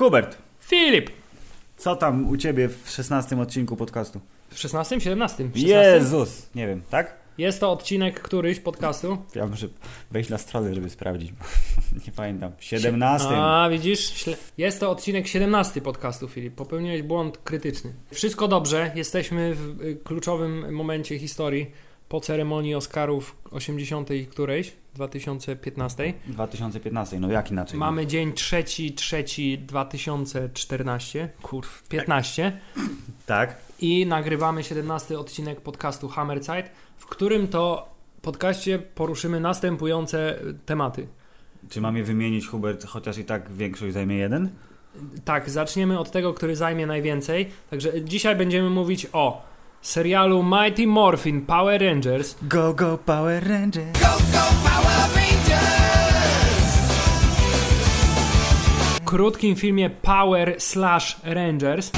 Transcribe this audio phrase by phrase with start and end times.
[0.00, 1.10] Hubert, Filip!
[1.76, 4.20] co tam u ciebie w 16 odcinku podcastu?
[4.50, 5.44] W 16, 17?
[5.44, 5.68] 16?
[5.68, 6.54] Jezus!
[6.54, 7.16] Nie wiem, tak?
[7.38, 9.18] Jest to odcinek któryś podcastu.
[9.34, 9.68] Ja muszę
[10.10, 11.32] wejść na stronę, żeby sprawdzić.
[11.32, 11.44] bo
[12.06, 12.52] Nie pamiętam.
[12.60, 13.28] 17.
[13.30, 14.24] A, widzisz?
[14.58, 16.54] Jest to odcinek 17 podcastu, Filip.
[16.54, 17.94] Popełniłeś błąd krytyczny.
[18.10, 18.92] Wszystko dobrze.
[18.94, 21.70] Jesteśmy w y, kluczowym momencie historii
[22.10, 24.08] po ceremonii Oscarów 80.
[24.30, 26.14] którejś, 2015.
[26.26, 27.78] 2015, no jak inaczej?
[27.78, 28.64] Mamy dzień 3,
[28.96, 29.24] 3,
[29.58, 31.28] 2014.
[31.42, 32.60] Kurw, 15.
[33.26, 33.56] Tak.
[33.80, 37.88] i nagrywamy 17 odcinek podcastu Hammerzeit, w którym to
[38.22, 41.06] podcaście poruszymy następujące tematy.
[41.68, 44.50] Czy mam je wymienić, Hubert, chociaż i tak większość zajmie jeden?
[45.24, 47.48] Tak, zaczniemy od tego, który zajmie najwięcej.
[47.70, 49.49] Także dzisiaj będziemy mówić o
[49.82, 53.96] serialu Mighty Morphin Power Rangers, Go, go, Power Rangers!
[59.04, 61.90] krótkim filmie Power Slash Rangers,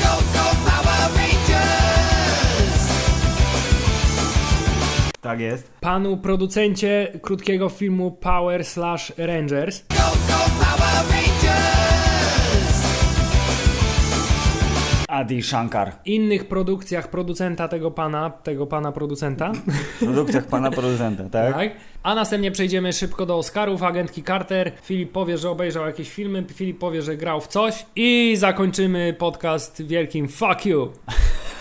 [5.20, 5.70] Tak jest.
[5.80, 9.84] panu producencie krótkiego filmu Power Slash Rangers,
[15.12, 15.92] Adi Shankar.
[16.04, 19.52] innych produkcjach producenta tego pana, tego pana producenta.
[19.52, 21.54] W produktach pana producenta, tak?
[21.54, 21.70] Tak.
[22.02, 24.72] A następnie przejdziemy szybko do Oscarów, agentki Carter.
[24.82, 29.82] Filip powie, że obejrzał jakieś filmy, Filip powie, że grał w coś i zakończymy podcast
[29.82, 30.88] wielkim fuck you.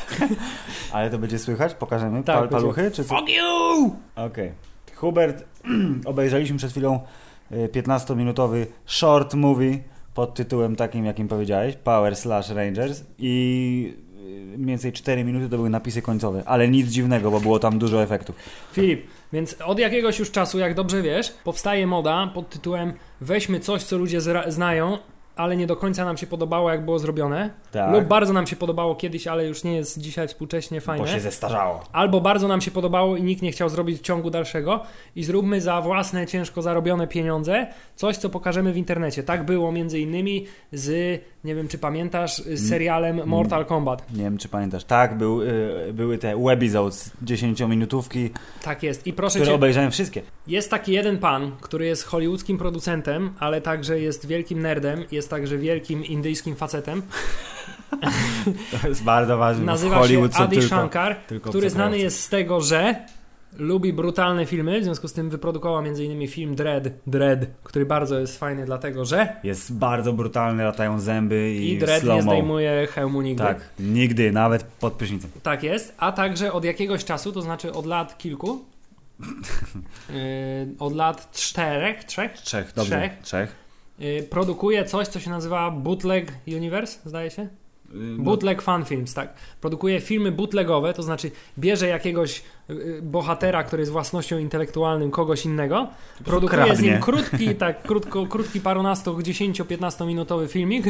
[0.94, 1.74] Ale to będzie słychać?
[1.74, 2.92] Pokażemy Tak, pal, paluchy?
[2.92, 3.16] Czy co?
[3.16, 3.96] Fuck you!
[4.16, 4.52] Okej.
[4.96, 5.44] Hubert,
[6.06, 7.00] obejrzeliśmy przed chwilą
[7.52, 9.80] y, 15-minutowy short movie
[10.14, 13.94] pod tytułem takim, jakim powiedziałeś, Power Slash Rangers i
[14.54, 17.80] y, mniej więcej 4 minuty to były napisy końcowe, ale nic dziwnego, bo było tam
[17.80, 18.36] dużo efektów.
[18.74, 23.84] Filip, więc od jakiegoś już czasu, jak dobrze wiesz, powstaje moda pod tytułem weźmy coś,
[23.84, 24.98] co ludzie zra- znają,
[25.36, 27.50] ale nie do końca nam się podobało, jak było zrobione.
[27.72, 27.94] Tak.
[27.94, 31.06] Lub bardzo nam się podobało kiedyś, ale już nie jest dzisiaj współcześnie fajne.
[31.06, 31.84] Bo się zestarzało.
[31.92, 34.84] Albo bardzo nam się podobało i nikt nie chciał zrobić ciągu dalszego
[35.16, 39.24] i zróbmy za własne ciężko zarobione pieniądze coś, co pokażemy w internecie.
[39.24, 44.14] Tak było między innymi z, nie wiem czy pamiętasz, z serialem Mortal Kombat.
[44.14, 44.84] Nie wiem, czy pamiętasz.
[44.84, 48.30] Tak, był, y, były te webisodes 10-minutówki,
[48.64, 49.08] Tak jest.
[49.08, 50.22] I proszę które cię, obejrzałem wszystkie.
[50.48, 55.58] jest taki jeden pan, który jest hollywoodzkim producentem, ale także jest wielkim nerdem, jest także
[55.58, 57.02] wielkim indyjskim facetem.
[58.82, 59.66] To jest bardzo ważne.
[59.66, 62.96] Nazywa się Adi tylko, Shankar, tylko który znany jest z tego, że
[63.58, 66.28] lubi brutalne filmy, w związku z tym wyprodukował m.in.
[66.28, 71.72] film Dread, Dread, który bardzo jest fajny dlatego, że Jest bardzo brutalny, latają zęby i,
[71.72, 73.44] i Dread nie zdejmuje hełmu nigdy.
[73.44, 75.32] Tak, nigdy, nawet pod prysznicem.
[75.44, 78.66] Tak jest, a także od jakiegoś czasu, to znaczy od lat kilku,
[79.20, 80.16] yy,
[80.80, 82.96] od lat czterech, trzech, Trzech, dobrze.
[83.00, 83.22] Trzech.
[83.22, 83.61] Trzech.
[84.02, 87.48] Yy, produkuje coś, co się nazywa Bootleg Universe, zdaje się?
[87.94, 89.34] No, Bootleg Fan Films, tak.
[89.62, 92.44] Produkuje filmy bootlegowe, to znaczy bierze jakiegoś y,
[93.02, 95.88] bohatera, który jest własnością intelektualną kogoś innego,
[96.26, 96.92] produkuje z kradnie.
[96.92, 100.86] nim krótki, tak, krótko, krótki parunasto, 10-15 minutowy filmik,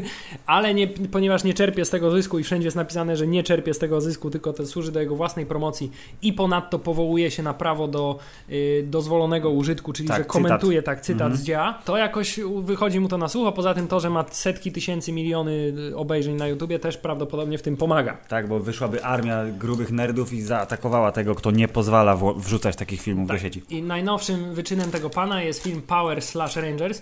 [0.45, 3.73] ale nie, ponieważ nie czerpie z tego zysku i wszędzie jest napisane, że nie czerpie
[3.73, 7.53] z tego zysku, tylko to służy do jego własnej promocji i ponadto powołuje się na
[7.53, 8.19] prawo do
[8.49, 10.33] y, dozwolonego użytku, czyli Tak, że cytat.
[10.33, 11.37] komentuje tak cytat Mhm.
[11.37, 14.25] z dzieła, to jakoś wychodzi mu to na słuch, a poza tym to, że ma
[14.31, 15.51] setki tysięcy, miliony
[15.91, 18.17] y, obejrzeń na YouTubie też prawdopodobnie w tym pomaga.
[18.27, 23.27] Tak, bo wyszłaby armia grubych nerdów i zaatakowała tego, kto nie pozwala wrzucać takich filmów
[23.27, 23.37] Tak.
[23.37, 23.61] do sieci.
[23.69, 27.01] I najnowszym wyczynem tego pana jest film Power Slash Rangers.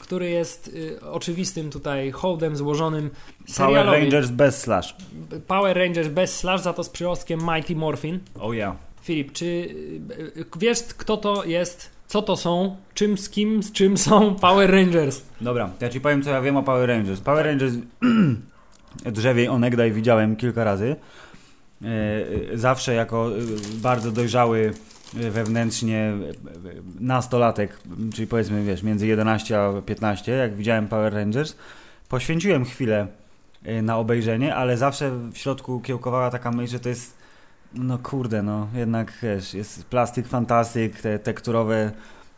[0.00, 3.98] Który jest y, oczywistym tutaj hołdem złożonym Power serialowi.
[3.98, 4.96] Rangers bez slash.
[5.46, 8.20] Power Rangers bez slash, za to z przyrostkiem Mighty Morphin.
[8.40, 8.76] Oh yeah.
[9.02, 13.72] Filip, czy y, y, wiesz kto to jest, co to są, czym, z kim, z
[13.72, 15.22] czym są Power Rangers?
[15.40, 17.20] Dobra, ja ci powiem, co ja wiem o Power Rangers.
[17.20, 17.74] Power Rangers
[19.12, 20.96] drzewiej onegdaj widziałem kilka razy.
[21.82, 23.40] E, Zawsze jako e,
[23.74, 24.72] bardzo dojrzały
[25.16, 26.12] e, wewnętrznie
[27.00, 27.78] nastolatek,
[28.14, 31.56] czyli powiedzmy, wiesz, między 11 a 15, jak widziałem Power Rangers,
[32.08, 33.06] poświęciłem chwilę
[33.82, 37.24] na obejrzenie, ale zawsze w środku kiełkowała taka myśl, że to jest
[37.74, 41.92] no kurde, no jednak wiesz, jest plastyk fantastyk, te tekturowe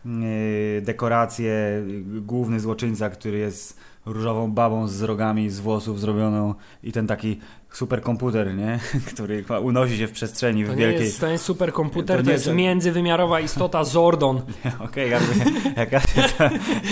[0.04, 7.06] yy, dekoracje, główny złoczyńca, który jest różową babą z rogami z włosów zrobioną i ten
[7.06, 7.40] taki
[7.72, 8.78] superkomputer, nie?
[9.14, 11.04] Który unosi się w przestrzeni To w wielkiej...
[11.06, 14.40] jest, to jest superkomputer, To to, jest jest- międzywymiarowa istota Zordon.
[14.84, 15.34] Okej, jakby,
[15.76, 16.00] jak, ja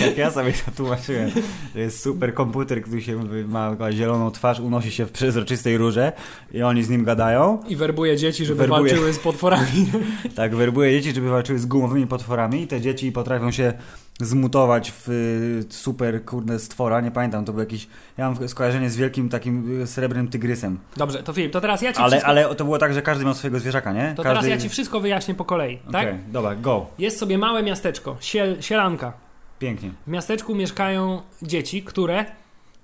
[0.05, 1.31] jak ja sobie to tłumaczyłem,
[1.73, 6.11] to jest superkomputer, który się ma zieloną twarz, unosi się w przezroczystej rurze
[6.53, 7.59] i oni z nim gadają.
[7.67, 8.81] I werbuje dzieci, żeby Werbuje.
[8.93, 9.65] walczyły z potworami.
[10.35, 13.73] Tak, werbuje dzieci, żeby walczyły z gumowymi potworami i te dzieci potrafią się
[14.19, 18.95] zmutować w y, super kurde stwora, nie pamiętam, to był jakiś, ja mam skojarzenie z
[18.95, 20.79] wielkim takim y, srebrnym tygrysem.
[20.97, 23.25] Dobrze, to Filip, to teraz ja ci Ale, wszystko, ale to było tak, że każdy
[23.25, 24.13] miał swojego zwierzaka, nie?
[24.15, 24.39] to każdy...
[24.39, 26.07] teraz ja ci wszystko wyjaśnię po kolei, tak?
[26.07, 26.85] Okej, dobra, go.
[26.99, 29.13] Jest sobie małe miasteczko, Siel, Sielanka.
[29.59, 29.91] Pięknie.
[30.07, 32.25] W miasteczku mieszkają dzieci, które,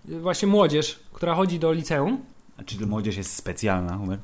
[0.09, 2.25] y, właśnie młodzież, która chodzi do liceum,
[2.57, 4.19] A czy młodzież jest specjalna, Humer?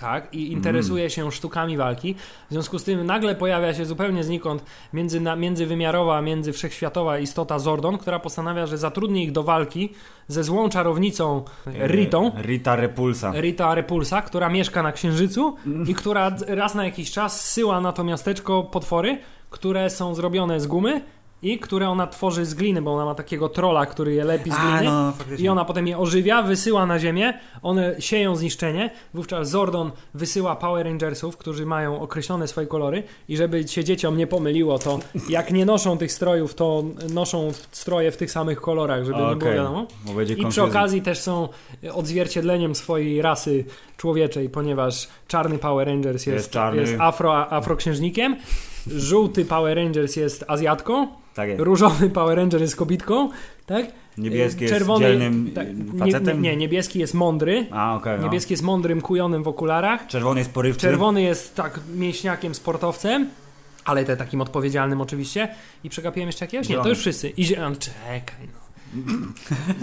[0.00, 2.14] Tak, i interesuje się sztukami walki.
[2.50, 7.98] W związku z tym nagle pojawia się zupełnie znikąd między, na, międzywymiarowa, międzywszechświatowa istota Zordon,
[7.98, 9.92] która postanawia, że zatrudni ich do walki
[10.28, 12.32] ze złą czarownicą Ritą.
[12.34, 13.32] E, Rita Repulsa.
[13.40, 15.56] Rita Repulsa, która mieszka na Księżycu
[15.86, 19.18] i która raz na jakiś czas syła na to miasteczko potwory,
[19.50, 21.00] które są zrobione z gumy
[21.42, 24.54] i które ona tworzy z gliny, bo ona ma takiego trola, który je lepi z
[24.56, 24.88] gliny.
[24.88, 25.36] A, no.
[25.38, 30.86] I ona potem je ożywia, wysyła na ziemię, one sieją zniszczenie, wówczas Zordon wysyła Power
[30.86, 33.02] Rangersów, którzy mają określone swoje kolory.
[33.28, 34.98] I żeby się dzieciom nie pomyliło, to
[35.28, 39.52] jak nie noszą tych strojów, to noszą stroje w tych samych kolorach, żeby nie było
[39.52, 39.86] wiadomo.
[40.36, 41.48] I przy okazji też są
[41.92, 43.64] odzwierciedleniem swojej rasy
[43.96, 48.36] człowieczej, ponieważ czarny Power Rangers jest, Jest jest afro, afroksiężnikiem,
[48.86, 51.60] żółty Power Rangers jest Azjatką, Tak jest.
[51.60, 53.28] różowy Power Ranger jest kobitką,
[53.66, 53.86] tak?
[54.18, 56.42] Niebieski Czerwony- jest dzielnym tak, nie, facetem?
[56.42, 58.18] nie, niebieski jest mądry, A, okej.
[58.18, 58.24] no.
[58.24, 60.80] niebieski jest mądrym kujonym w okularach, Czerwony jest porywczy.
[60.80, 63.28] czerwony jest tak mięśniakiem, sportowcem,
[63.84, 65.48] ale te takim odpowiedzialnym oczywiście.
[65.84, 66.68] I przegapiłem jeszcze jakiegoś?
[66.68, 67.28] Nie, to już wszyscy.
[67.28, 68.59] I zielony, czekaj no.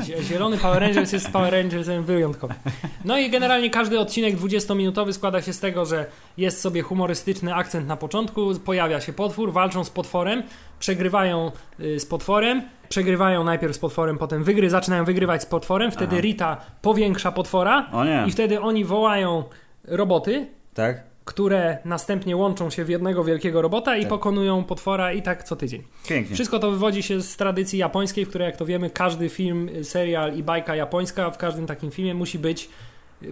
[0.04, 2.58] Zie- Zielony Power Rangers jest Power Rangersem wyjątkowym.
[3.06, 6.06] No i generalnie każdy odcinek 20-minutowy składa się z tego, że
[6.38, 10.44] jest sobie humorystyczny akcent na początku, pojawia się potwór, walczą z potworem,
[10.80, 16.12] przegrywają y, z potworem, przegrywają najpierw z potworem, potem wygry, zaczynają wygrywać z potworem, wtedy
[16.16, 16.22] Aha.
[16.22, 17.90] Rita powiększa potwora
[18.28, 19.44] i wtedy oni wołają
[19.84, 21.04] roboty, Tak?
[21.28, 24.10] Które następnie łączą się w jednego wielkiego robota i Tak.
[24.10, 25.84] pokonują potwora i tak co tydzień.
[26.10, 26.36] Pięknie.
[26.36, 30.38] Wszystko to wywodzi się z tradycji japońskiej, w której jak to wiemy, każdy film, serial
[30.38, 32.70] i bajka japońska w każdym takim filmie musi być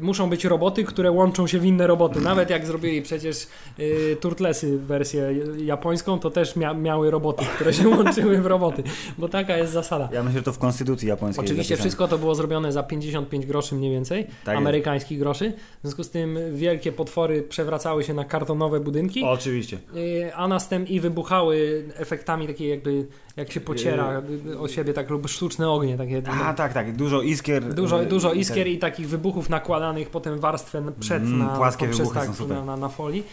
[0.01, 2.21] muszą być roboty, które łączą się w inne roboty.
[2.21, 3.47] Nawet jak zrobili przecież
[3.79, 8.83] y, Turtlesy wersję japońską, to też mia miały roboty, które się łączyły w roboty,
[9.17, 10.09] bo taka jest zasada.
[10.13, 13.75] Ja myślę, że to w konstytucji japońskiej Oczywiście wszystko to było zrobione za 55 groszy
[13.75, 15.53] mniej więcej, Tak amerykańskich groszy.
[15.77, 19.23] W związku z tym wielkie potwory przewracały się na kartonowe budynki.
[19.23, 19.77] Oczywiście.
[19.95, 25.09] Y, A następnie i wybuchały efektami takie jakby jak się pociera y, o siebie tak
[25.09, 26.95] lub sztuczne ognie takie A, tak, tak.
[26.95, 27.73] Dużo iskier.
[27.73, 32.15] dużo, y, dużo iskier i takich wybuchów nakładanych potem warstwę przed Mm, na, płaskie wybuchy
[32.15, 32.57] tak, są super.
[32.57, 33.23] na, na, na folii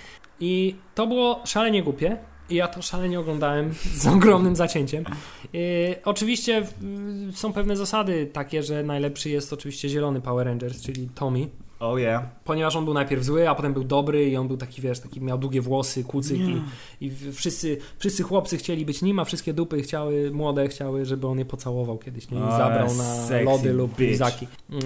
[0.41, 2.17] i to było szalenie głupie
[2.51, 5.05] i ja to szalenie oglądałem z ogromnym zacięciem.
[5.55, 11.09] Y, oczywiście y, są pewne zasady takie, że najlepszy jest oczywiście zielony Power Rangers, czyli
[11.15, 11.49] Tommy
[11.85, 12.23] Oh yeah.
[12.45, 15.21] ponieważ on był najpierw zły, a potem był dobry i on był taki, wiesz, taki
[15.21, 16.63] miał długie włosy, kucyk i,
[17.01, 21.39] i wszyscy, wszyscy chłopcy chcieli być nim, a wszystkie dupy chciały, młode chciały, żeby on
[21.39, 22.39] je pocałował kiedyś, nie?
[22.39, 24.11] I O, zabrał na lody lub bitch.
[24.11, 24.47] lizaki.
[24.71, 24.79] Yy,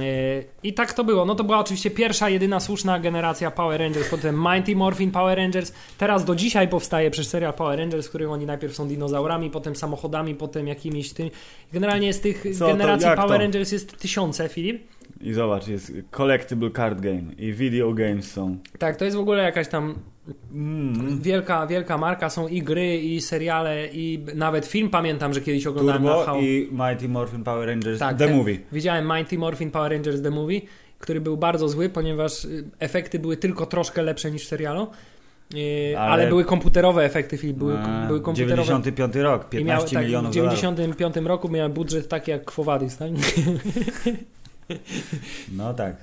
[0.62, 1.25] I tak to było.
[1.25, 5.72] No to była oczywiście pierwsza, jedyna słuszna generacja Power Rangers, potem Mighty Morphin Power Rangers.
[5.99, 9.76] Teraz do dzisiaj powstaje przecież serial Power Rangers, w którym oni najpierw są dinozaurami, potem
[9.76, 11.31] samochodami, potem jakimiś tym.
[11.72, 12.72] Generalnie z tych Co to?
[12.72, 13.42] generacji Jak Power to?
[13.42, 14.95] Rangers jest tysiące, Filip.
[15.20, 18.58] I zobacz, jest collectible card game i video games są.
[18.78, 19.94] Tak, to jest w ogóle jakaś tam
[20.52, 21.20] Mm.
[21.20, 26.04] Wielka, wielka marka, są i gry, i seriale, i nawet film pamiętam, że kiedyś oglądałem
[26.04, 26.40] na Turbo How...
[26.40, 28.56] i Mighty Morphin Power Rangers Tak, The ten- Movie.
[28.73, 30.61] Widziałem Mighty Morphin Power Rangers The Movie,
[30.99, 34.87] który był bardzo zły, ponieważ y, efekty były tylko troszkę lepsze niż w serialu.
[35.54, 36.12] Yy, ale...
[36.12, 38.62] Ale- były komputerowe efekty, film, były, A, były komputerowe.
[38.62, 40.61] 95 rok, I 15 miały, tak, milionów w dolarów.
[40.61, 43.11] 95 roku miałem budżet taki jak Kwowadis, tak?
[45.52, 45.96] No tak.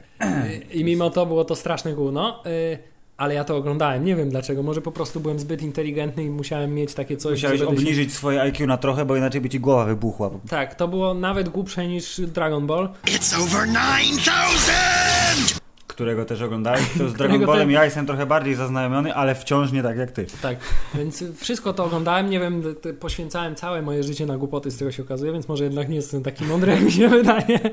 [0.73, 2.43] I mimo to było to straszne gówno.
[2.45, 2.77] y,
[3.17, 4.63] Ale ja to oglądałem, nie wiem dlaczego.
[4.63, 7.31] Może po prostu byłem zbyt inteligentny i musiałem mieć takie coś.
[7.31, 10.29] Musiałeś żeby się- obniżyć swoje IQ na trochę, bo inaczej by ci głowa wybuchła.
[10.49, 12.89] Tak, to było nawet głupsze niż Dragon Ball.
[13.05, 15.62] It's over 9,000!
[15.93, 16.81] Którego też oglądałeś.
[16.97, 20.25] To z Dragon Ballem ja jestem trochę bardziej zaznajomiony, ale wciąż nie tak jak ty.
[20.41, 20.57] Tak,
[20.95, 22.63] więc wszystko to oglądałem, nie wiem,
[22.99, 26.23] poświęcałem całe moje życie na głupoty, z tego się okazuje, więc może jednak nie jestem
[26.23, 27.59] taki mądry, jak mi się wydaje.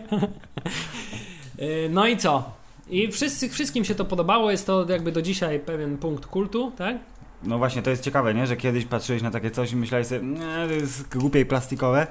[1.60, 2.52] Y, No i co?
[2.90, 6.96] I wszyscy, wszystkim się to podobało, jest to jakby do dzisiaj pewien punkt kultu, tak?
[7.42, 8.46] No właśnie, to jest ciekawe, nie?
[8.46, 12.06] Że kiedyś patrzyłeś na takie coś i myślałeś sobie, nie, to jest głupie i plastikowe.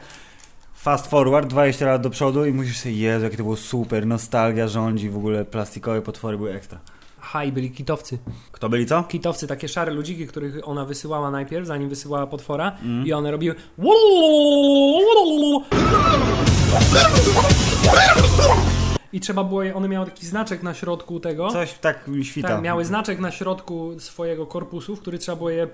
[0.81, 4.67] Fast forward 20 lat do przodu i musisz sobie, Jezu, jakie to było super, nostalgia
[4.67, 6.79] rządzi, w ogóle plastikowe potwory były ekstra.
[7.19, 8.17] Haj, byli kitowcy.
[8.51, 9.03] Kto byli co?
[9.03, 13.07] Kitowcy, takie szare ludziki, których ona wysyłała najpierw, zanim wysyłała potwora Mm.
[13.07, 13.55] i one robiły
[19.13, 21.49] i trzeba było, je- one miały taki znaczek na środku tego.
[21.51, 22.47] Coś tak mi świta.
[22.47, 25.67] Tak, miały znaczek na środku swojego korpusu, w który trzeba było je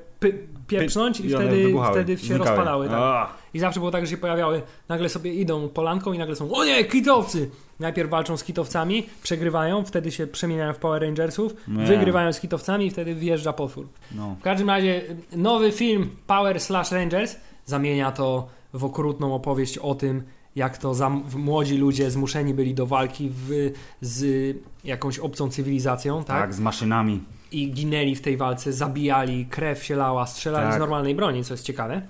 [0.67, 2.45] pieprznąć i, I wtedy, wybuchały, wtedy się znikały.
[2.49, 2.89] rozpadały.
[2.89, 3.29] Tak.
[3.53, 6.65] I zawsze było tak, że się pojawiały, nagle sobie idą polanką i nagle są, o
[6.65, 7.49] nie, kitowcy!
[7.79, 11.85] Najpierw walczą z kitowcami, przegrywają, wtedy się przemieniają w Power Rangersów, Nie.
[11.85, 13.87] wygrywają z kitowcami i wtedy wjeżdża potwór.
[14.11, 14.35] No.
[14.39, 15.01] W każdym razie
[15.35, 20.23] nowy film Power Slash Rangers zamienia to w okrutną opowieść o tym,
[20.55, 23.71] jak to za młodzi ludzie zmuszeni byli do walki w,
[24.01, 26.41] z jakąś obcą cywilizacją, tak?
[26.41, 27.21] Tak, z maszynami.
[27.51, 30.75] I ginęli w tej walce, zabijali, krew się lała, strzelali Tak.
[30.75, 32.01] z normalnej broni, co jest ciekawe.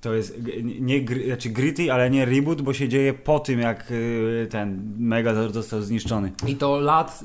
[0.00, 0.38] To jest
[0.80, 4.94] nie, gry- znaczy gritty, ale nie reboot, bo się dzieje po tym, jak y, ten
[4.98, 6.32] Megazord został zniszczony.
[6.46, 7.20] I to lat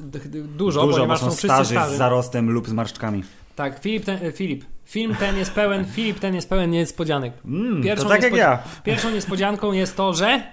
[0.58, 1.96] dużo, Dużo, bo ponieważ są są wszyscy starzy starzy.
[1.96, 3.24] z zarostem lub z marszczkami.
[3.56, 4.66] Tak, Filip, ten, e, Filip.
[4.86, 7.34] Film ten jest pełen, Filip ten jest pełen niespodzianek.
[7.46, 8.60] Mm, Pierwszą to tak jak ja.
[8.84, 10.44] Pierwszą niespodzianką jest to, że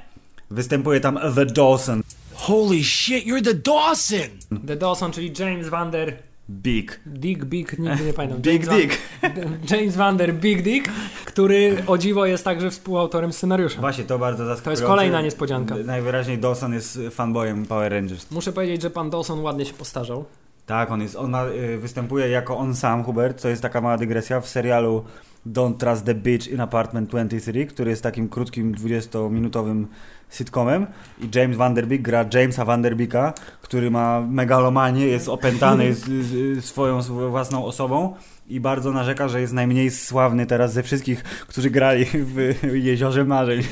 [0.50, 2.02] Występuje tam The Dawson.
[2.34, 4.62] Holy shit, you're the Dawson!
[4.66, 6.16] The Dawson, czyli James Van Der
[6.50, 7.00] Big.
[7.06, 8.40] Dick, Big, nigdy nie pamiętam.
[8.40, 8.98] Big James Dick.
[9.22, 9.32] Van,
[9.70, 10.88] James Van Der Big Dick,
[11.24, 13.80] który o dziwo jest także współautorem scenariusza.
[13.80, 14.84] Właśnie, to bardzo zaskakujące.
[14.86, 15.74] kolejna niespodzianka.
[15.84, 18.30] Najwyraźniej Dawson jest fanboyem Power Rangers.
[18.30, 20.24] Muszę powiedzieć, że pan Dawson ładnie się postarzał.
[20.66, 23.98] Tak, on jest, on ma, y, występuje jako on sam, Hubert, to jest taka mała
[23.98, 25.04] dygresja w serialu
[25.46, 29.86] Don't Trust the Bitch in Apartment 23, który jest takim krótkim 20-minutowym
[30.30, 30.86] sitcomem
[31.20, 33.32] i James Van Der Beek gra Jamesa Van Der Beeka,
[33.62, 38.14] który ma megalomanię, jest opętany z, z, swoją własną osobą
[38.48, 43.62] i bardzo narzeka, że jest najmniej sławny teraz ze wszystkich, którzy grali w Jeziorze Marzeń.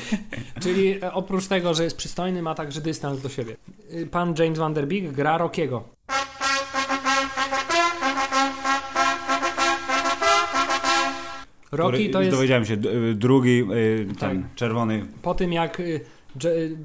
[0.61, 3.55] Czyli e, oprócz tego, że jest przystojny, ma także dystans do siebie.
[3.93, 5.83] Y, Pan James Van Der Beek gra Rockiego.
[11.73, 14.55] Rocky to jest Dowiedziałem się, y, drugi, y, ten Tak.
[14.55, 15.99] czerwony po tym jak, y,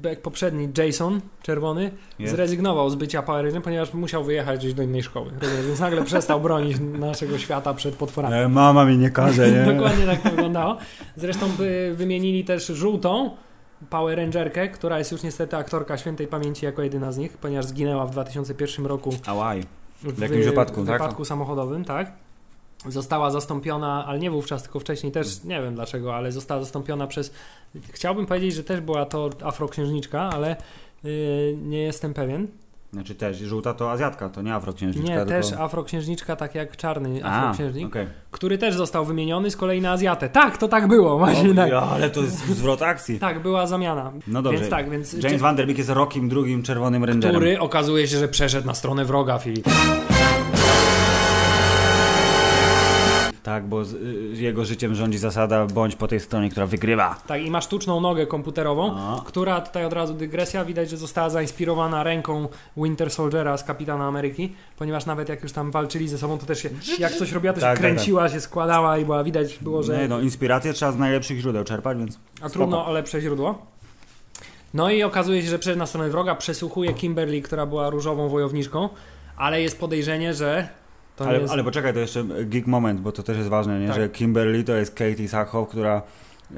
[0.03, 2.33] jak poprzedni Jason, czerwony, jest.
[2.35, 5.31] zrezygnował z bycia Power Rangerem, ponieważ musiał wyjechać gdzieś do innej szkoły.
[5.67, 8.35] Więc nagle przestał bronić naszego świata przed potworami.
[8.35, 9.63] E, Mama mi nie każe, nie?
[9.73, 10.77] Dokładnie tak to wyglądało.
[11.15, 13.31] Zresztą by wymienili też żółtą
[13.89, 18.05] Power Rangerkę, która jest już niestety aktorka świętej pamięci jako jedyna z nich, ponieważ zginęła
[18.05, 19.63] w 2001 roku Ałaj.
[20.03, 21.01] w, jakimś wypadku, w tak?
[21.01, 22.11] wypadku samochodowym, tak.
[22.87, 27.33] Została zastąpiona, ale nie wówczas, tylko wcześniej też, nie wiem dlaczego, ale została zastąpiona przez,
[27.91, 30.55] chciałbym powiedzieć, że też była to afroksiężniczka, ale
[31.03, 32.47] yy, nie jestem pewien.
[32.93, 35.09] Znaczy też, żółta to Azjatka, to nie afroksiężniczka.
[35.11, 35.31] Nie, tylko...
[35.31, 38.07] też afroksiężniczka, tak jak czarny A, afroksiężnik, okej.
[38.31, 40.29] który też został wymieniony z kolei na Azjatę.
[40.29, 41.71] Tak, to tak było, właśnie O, tak.
[41.73, 43.19] ale to jest zwrot akcji.
[43.19, 44.11] Tak, była zamiana.
[44.27, 44.59] No dobrze.
[44.59, 47.35] Więc tak, więc James Van Der Beek jest rokiem drugim czerwonym rangerem.
[47.35, 49.65] który okazuje się, że przeszedł na stronę wroga, Filip.
[53.43, 57.15] Tak, bo z, y, jego życiem rządzi zasada bądź po tej stronie, która wygrywa.
[57.27, 59.21] Tak, i ma sztuczną nogę komputerową, A.
[59.25, 64.53] która tutaj od razu dygresja, widać, że została zainspirowana ręką Winter Soldiera z Kapitana Ameryki,
[64.77, 66.69] ponieważ nawet jak już tam walczyli ze sobą, to też się,
[66.99, 69.97] jak coś robiła, to Tak, się tak, kręciła, się składała i była widać było, że
[69.97, 73.65] Nie, no, inspirację trzeba z najlepszych źródeł czerpać, więc a trudno o lepsze źródło.
[74.73, 78.89] No i okazuje się, że przeszedł na stronę wroga, przesłuchuje Kimberly, która była różową wojowniczką,
[79.37, 80.69] ale jest podejrzenie, że
[81.23, 81.53] to ale, jest...
[81.53, 83.87] ale poczekaj, to jeszcze geek moment, bo to też jest ważne, nie?
[83.87, 83.95] Tak.
[83.95, 86.01] że Kimberly to jest Katie Sackhoff, która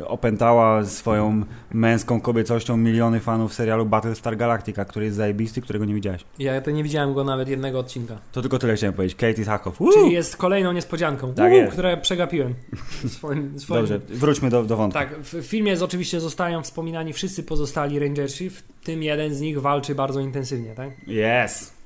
[0.05, 6.25] opętała swoją męską kobiecością miliony fanów serialu Battlestar Galactica, który jest zajebisty, którego nie widziałeś.
[6.39, 8.19] Ja to nie widziałem go nawet jednego odcinka.
[8.31, 9.17] To tylko tyle chciałem powiedzieć.
[9.17, 9.77] Katie Sackhoff.
[9.93, 12.53] Czyli jest kolejną niespodzianką, Tak Uuu, które przegapiłem.
[13.07, 13.81] Swoim, swoim...
[13.81, 14.99] Dobrze, wróćmy do, do wątku.
[14.99, 19.61] Tak, w filmie jest, oczywiście zostają wspominani wszyscy pozostali Rangersi, w tym jeden z nich
[19.61, 20.89] walczy bardzo intensywnie, tak?
[21.07, 21.80] Yes!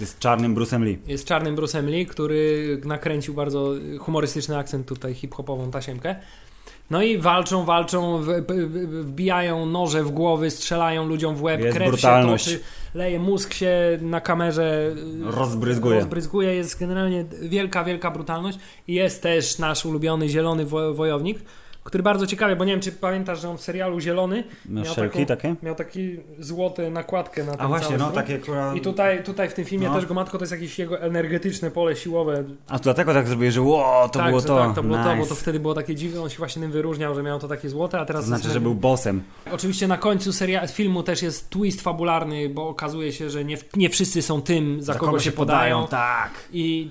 [0.00, 0.98] Yy, Z czarnym Bruce'em Lee.
[1.06, 6.16] Jest czarnym Bruce'em Lee, który nakręcił bardzo humorystyczny akcent tutaj, hip-hopową tasiemkę.
[6.90, 8.22] No i walczą, walczą,
[8.90, 12.44] wbijają noże w głowy, strzelają ludziom w łeb, Jest krew brutalność.
[12.44, 15.94] się toczy, leje, mózg się na kamerze yy, Rozbryzguje.
[15.96, 16.54] rozbryzguje.
[16.54, 18.58] Jest generalnie wielka, wielka brutalność.
[18.88, 21.38] I jest też nasz ulubiony zielony wo wojownik,
[21.88, 25.26] który bardzo ciekawie, bo nie wiem, czy pamiętasz, że on w serialu Zielony Miał taką-
[25.26, 25.54] takie?
[25.62, 28.74] miał taki złoty nakładkę na ten A właśnie, cały no takie kurwa...
[28.74, 29.94] I tutaj, tutaj w tym filmie No.
[29.94, 32.44] też go matko to jest jakieś jego energetyczne pole siłowe.
[32.68, 34.58] A to dlatego tak zrobię, że ło, to tak, było to.
[34.58, 35.28] tak, to było to, bo Nice.
[35.28, 38.00] to wtedy było takie dziwne, on się właśnie tym wyróżniał, że miał to takie złote,
[38.00, 38.22] a teraz...
[38.22, 39.22] To znaczy, jest- że był bossem.
[39.52, 43.90] Oczywiście na końcu seria, filmu też jest twist fabularny, bo okazuje się, że nie, nie
[43.90, 45.86] wszyscy są tym, za, kogo, się podają.
[45.86, 46.30] Tak.
[46.52, 46.90] I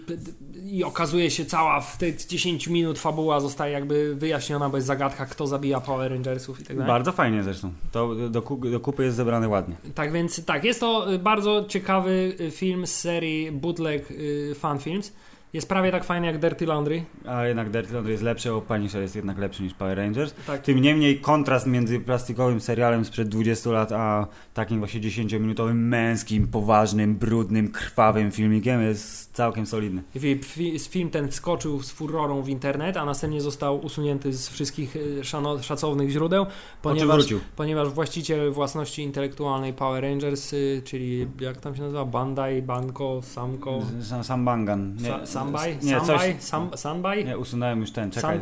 [0.72, 5.26] i okazuje się cała w tych 10 minut fabuła zostaje jakby wyjaśniona, bo jest zagadka,
[5.26, 6.88] kto zabija Power Rangersów i tak dalej.
[6.88, 7.72] Bardzo fajnie zresztą.
[7.92, 9.76] To do, do kupy jest zebrane ładnie.
[9.96, 15.14] Tak więc tak, jest to bardzo ciekawy film z serii Bootleg y, Fan Films.
[15.58, 17.04] Jest prawie tak fajny jak Dirty Laundry.
[17.26, 20.34] A jednak Dirty Laundry jest lepszy, a Punisher jest jednak lepszy niż Power Rangers.
[20.48, 26.48] Tak, Tym niemniej kontrast między plastikowym serialem sprzed 20 lat, a takim właśnie 10-minutowym, męskim,
[26.48, 30.04] poważnym, brudnym, krwawym filmikiem jest całkiem solidny.
[30.16, 34.96] Fi- fi- Film ten wskoczył z furorą w internet, a następnie został usunięty z wszystkich
[34.96, 36.46] y, szano- szacownych źródeł,
[36.82, 37.24] ponieważ,
[37.56, 43.80] ponieważ właściciel własności intelektualnej Power Rangers, y, czyli jak tam się nazywa, Bandai, Banko, Samko,
[44.02, 44.96] Sam, sam Bangan.
[44.98, 46.70] Sa- Sambai, nie, coś, Sam,
[47.26, 48.40] nie, usunąłem już ten, czekaj.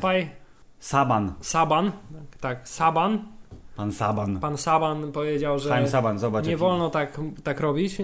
[0.80, 1.34] Saban.
[1.42, 1.92] Saban,
[2.40, 3.36] tak, Saban.
[3.76, 4.40] Pan Saban.
[4.40, 6.46] Pan Saban powiedział, że Chaim Saban, zobacz.
[6.46, 7.98] nie wolno tak, tak robić.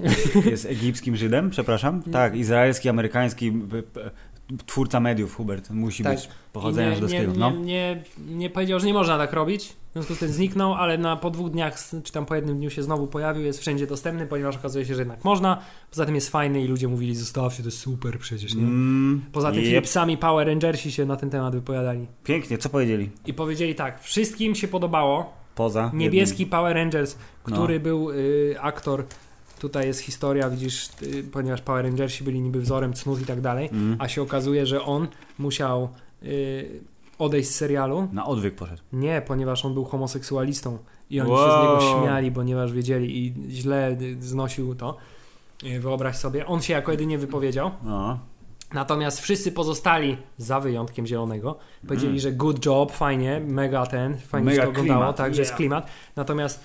[0.46, 2.01] Jest egipskim Żydem, przepraszam.
[2.03, 3.53] Tak, izraelski, amerykański
[4.65, 5.70] twórca mediów, Hubert.
[5.70, 6.15] Musi Tak.
[6.15, 7.31] być pochodzenia żydowskiego.
[7.34, 7.51] nie, No.
[7.51, 9.74] nie, nie, nie powiedział, że nie można tak robić.
[9.89, 12.70] W związku z tym zniknął, ale na, po dwóch dniach, czy tam po jednym dniu
[12.70, 15.62] się znowu pojawił, jest wszędzie dostępny, ponieważ okazuje się, że jednak można.
[15.89, 18.63] Poza tym jest fajny i ludzie mówili, zostawcie, to jest super przecież, nie?
[18.63, 19.88] Mm, Poza tym jep.
[19.88, 22.08] sami Power Rangersi się na ten temat wypowiadali.
[22.24, 23.10] Pięknie, co powiedzieli?
[23.25, 25.34] I powiedzieli tak, wszystkim się podobało.
[25.55, 25.91] Poza.
[25.93, 27.17] Niebieski Power Rangers,
[27.48, 27.53] No.
[27.55, 29.05] który był y, aktor,
[29.62, 33.70] tutaj jest historia, widzisz, y, ponieważ Power Rangersi byli niby wzorem cnót i tak dalej.
[33.72, 33.96] Mm.
[34.00, 35.08] a się okazuje, że on
[35.39, 35.89] musiał
[36.24, 36.82] y,
[37.20, 38.08] odejść z serialu.
[38.12, 38.82] Na odwyk poszedł.
[38.94, 40.77] Nie, ponieważ on był homoseksualistą
[41.10, 41.63] i oni się z Wow.
[41.63, 44.98] niego śmiali, ponieważ wiedzieli i źle y, znosił to.
[45.63, 47.72] Y, Wyobraź sobie, on się jako jedynie wypowiedział.
[47.84, 48.20] No.
[48.74, 52.20] Natomiast wszyscy pozostali, za wyjątkiem Zielonego, powiedzieli, Mm.
[52.20, 55.51] że good job, fajnie, mega ten, fajnie Mega się to oglądało, klimat, tak, że jest
[55.51, 55.58] yeah.
[55.58, 55.88] klimat.
[56.15, 56.60] Natomiast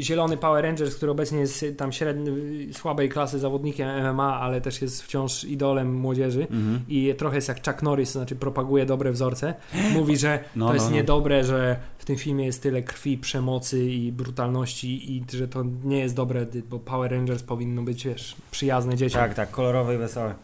[0.00, 2.30] Zielony Power Rangers, który obecnie jest tam średni,
[2.74, 6.80] słabej klasy zawodnikiem MMA, ale też jest wciąż idolem młodzieży Mhm.
[6.88, 9.54] i trochę jest jak Chuck Norris, to znaczy propaguje dobre wzorce,
[9.92, 10.96] mówi, że No, to jest no, no.
[10.96, 15.98] niedobre, że w tym filmie jest tyle krwi, przemocy i brutalności i że to nie
[15.98, 19.20] jest dobre, bo Power Rangers powinno być, wiesz, przyjazne dzieciom.
[19.20, 20.34] Tak, tak, kolorowe i wesołe.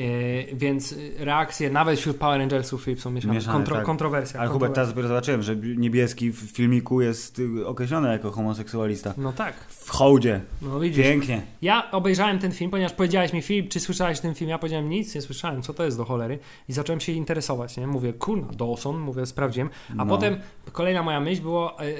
[0.00, 3.34] E, więc reakcje nawet wśród Power Rangersów są mieszane.
[3.34, 3.84] Mieszane, Kontro, tak.
[3.84, 4.40] Kontrowersja.
[4.40, 9.14] Ale Hubert, teraz dopiero zobaczyłem, że niebieski w filmiku jest y, określony jako homoseksualista.
[9.16, 10.40] No tak, W hołdzie.
[10.62, 11.04] no widzisz.
[11.04, 11.42] Pięknie.
[11.62, 14.50] Ja obejrzałem ten film, ponieważ powiedziałeś mi Filip, czy słyszałeś ten film?
[14.50, 16.38] Ja powiedziałem nic, nie słyszałem, co to jest do cholery
[16.68, 17.86] i zacząłem się interesować, nie?
[17.86, 20.06] Mówię, kurna, Dawson, mówię, sprawdziłem, a No.
[20.06, 20.36] potem
[20.72, 21.80] kolejna moja myśl było...
[21.80, 21.90] e, e,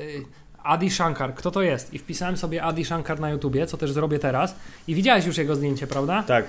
[0.63, 1.95] Adi Shankar, kto to jest?
[1.95, 4.57] I wpisałem sobie Adi Shankar na YouTubie, co też zrobię teraz.
[4.89, 6.23] I widziałeś już jego zdjęcie, prawda?
[6.23, 6.45] Tak.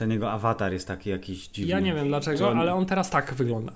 [0.00, 1.70] Ten jego awatar jest taki jakiś dziwny.
[1.70, 3.72] Ja nie wiem dlaczego, on- ale on teraz tak wygląda.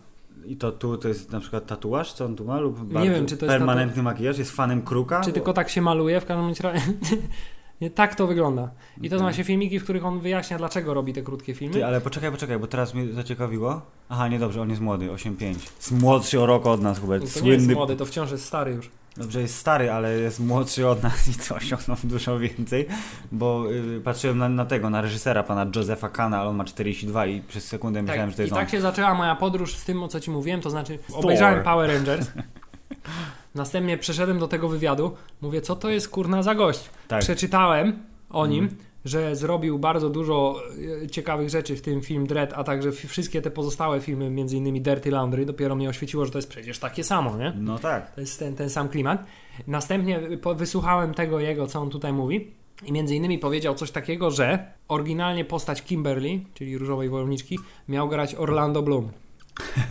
[0.47, 2.61] I to tu to jest na przykład tatuaż, co on tu ma?
[2.61, 4.39] Lub Nie wiem, czy to jest permanentny makijaż?
[4.39, 5.21] Jest fanem kruka?
[5.21, 6.87] Czy tylko tak się maluje, w każdym razie.
[7.81, 8.71] Nie, tak to wygląda.
[9.03, 11.75] I to są właśnie filmiki, w których on wyjaśnia, dlaczego robi te krótkie filmy.
[11.75, 13.83] Ty, ale poczekaj, poczekaj, bo teraz mnie zaciekawiło.
[14.09, 15.55] Aha, nie dobrze, on jest młody, 8-5.
[15.77, 17.25] Jest młodszy o rok od nas, Hubert.
[17.25, 17.75] No to nie jest Słynny.
[17.75, 18.91] młody, to wciąż jest stary już.
[19.17, 22.87] Dobrze, jest stary, ale jest młodszy od nas i to osiągnął dużo więcej.
[23.33, 27.27] Bo y, patrzyłem na, na tego, na reżysera, pana Josepha Kana, ale on ma 42
[27.27, 28.59] i przez sekundę myślałem, że to I jest on.
[28.59, 31.91] tak się zaczęła moja podróż z tym, o co ci mówiłem, to znaczy obejrzałem Power
[31.91, 32.31] Rangers.
[33.55, 35.17] Następnie przeszedłem do tego wywiadu.
[35.41, 36.91] Mówię, co to jest kurna za gość?
[37.09, 37.21] Tak.
[37.21, 38.81] Przeczytałem o nim, Mhm.
[39.05, 40.61] Że zrobił bardzo dużo
[41.03, 44.81] e, ciekawych rzeczy, w tym film Dread, a także wszystkie te pozostałe filmy, między innymi
[44.81, 45.47] Dirty Laundry.
[45.47, 47.53] Dopiero mnie oświeciło, że to jest przecież takie samo, nie?
[47.59, 48.15] No tak.
[48.15, 49.25] To jest ten, ten sam klimat.
[49.67, 50.21] Następnie
[50.57, 52.51] wysłuchałem tego jego, co on tutaj mówi.
[52.85, 58.35] I między innymi powiedział coś takiego, że oryginalnie postać Kimberly, czyli różowej wojowniczki, miał grać
[58.35, 59.09] Orlando Bloom.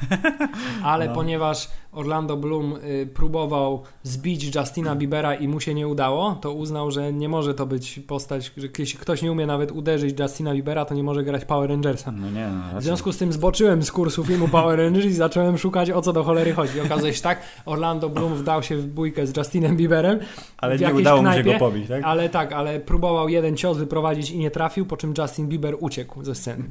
[0.83, 1.13] Ale No.
[1.15, 6.91] ponieważ Orlando Bloom y, próbował zbić Justina Biebera i mu się nie udało, to uznał,
[6.91, 10.85] że nie może to być postać, że jeśli ktoś nie umie nawet uderzyć Justina Biebera,
[10.85, 12.11] to nie może grać Power Rangersa.
[12.11, 15.57] No nie, no, W związku z tym zboczyłem z kursu filmu Power Rangers i zacząłem
[15.57, 16.81] szukać o co do cholery chodzi.
[16.81, 20.19] Okazuje się tak, Orlando Bloom wdał się w bójkę z Justinem Bieberem,
[20.57, 22.03] Ale nie udało mu się knajpie, go pobić, tak?
[22.03, 26.23] ale tak, ale próbował jeden cios wyprowadzić i nie trafił, po czym Justin Bieber uciekł
[26.23, 26.63] ze sceny.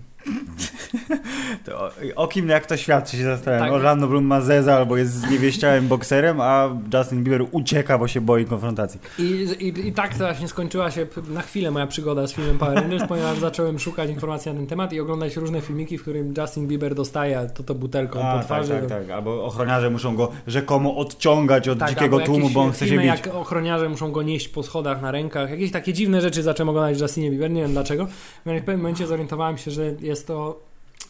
[1.65, 3.67] To o, o kim jak to świadczy się zastanawiam.
[3.67, 3.75] Tak.
[3.75, 8.45] Orlando Bloom ma zeza albo jest zniewieściałym bokserem, a Justin Bieber ucieka, bo się boi
[8.45, 9.01] konfrontacji.
[9.19, 9.23] I,
[9.61, 13.05] i, I tak to właśnie skończyła się na chwilę moja przygoda z filmem Power Rangers,
[13.09, 16.95] ponieważ zacząłem szukać informacji na ten temat i oglądać różne filmiki, w którym Justin Bieber
[16.95, 18.73] dostaje to to butelką A, po tak, twarzy.
[18.73, 19.11] tak, tak.
[19.11, 23.07] Albo ochroniarze muszą go rzekomo odciągać od Tak, dzikiego tłumu, bo on chce się bić.
[23.07, 25.51] jak ochroniarze muszą go nieść po schodach na rękach.
[25.51, 28.07] Jakieś takie dziwne rzeczy zacząłem oglądać w Justinie Bieber, nie wiem dlaczego.
[28.07, 30.61] W pewnym momencie zorientowałem się, że jest to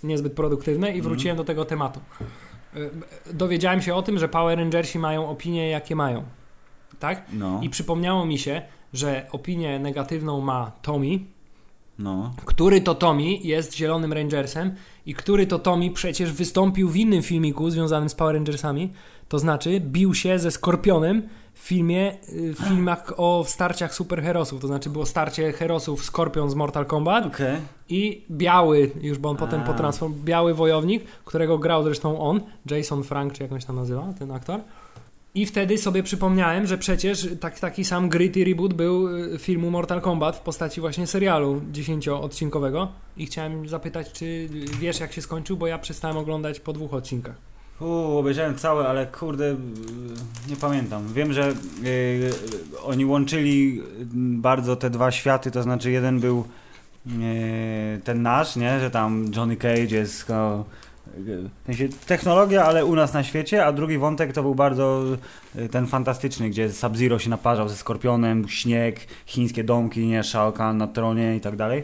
[0.05, 2.01] niezbyt produktywne i wróciłem do tego tematu.
[2.77, 2.91] Y,
[3.35, 6.25] Dowiedziałem się o tym, że Power Rangersi mają opinie, jakie mają.
[6.99, 7.23] Tak?
[7.33, 7.61] No.
[7.63, 11.19] I przypomniało mi się, że opinię negatywną ma Tommy,
[11.99, 12.35] No.
[12.45, 14.75] Który to Tommy jest Zielonym Rangersem
[15.07, 18.91] i który to Tommy przecież wystąpił w innym filmiku związanym z Power Rangersami,
[19.29, 24.67] to znaczy bił się ze Skorpionem w filmie, y, w filmach o starciach superherosów, to
[24.67, 27.57] znaczy było starcie herosów Skorpion z Mortal Kombat Okej.
[27.89, 29.65] i biały, już bo on potem A.
[29.65, 34.13] potransform, biały wojownik, którego grał zresztą on, Jason Frank, czy jak on się tam nazywa,
[34.19, 34.61] ten aktor.
[35.35, 40.01] I wtedy sobie przypomniałem, że przecież tak, taki sam gritty reboot był y, filmu Mortal
[40.01, 42.87] Kombat w postaci właśnie serialu 10-odcinkowego
[43.17, 44.49] i chciałem zapytać, czy
[44.81, 47.52] wiesz jak się skończył, bo ja przestałem oglądać po dwóch odcinkach.
[47.83, 49.57] Uuu, obejrzałem całe, ale kurde, yy,
[50.49, 51.13] nie pamiętam.
[51.13, 52.31] Wiem, że yy,
[52.83, 53.83] oni łączyli
[54.15, 56.45] bardzo te dwa światy, to znaczy jeden był
[57.07, 57.15] yy,
[58.05, 60.65] ten nasz, nie, że tam Johnny Cage jest no,
[61.63, 65.03] w sensie technologia, ale u nas na świecie, a drugi wątek to był bardzo
[65.71, 70.87] ten fantastyczny, gdzie Sub-Zero się naparzał ze Skorpionem, śnieg, chińskie domki, nie, Shao Kahn na
[70.87, 71.83] tronie i tak dalej.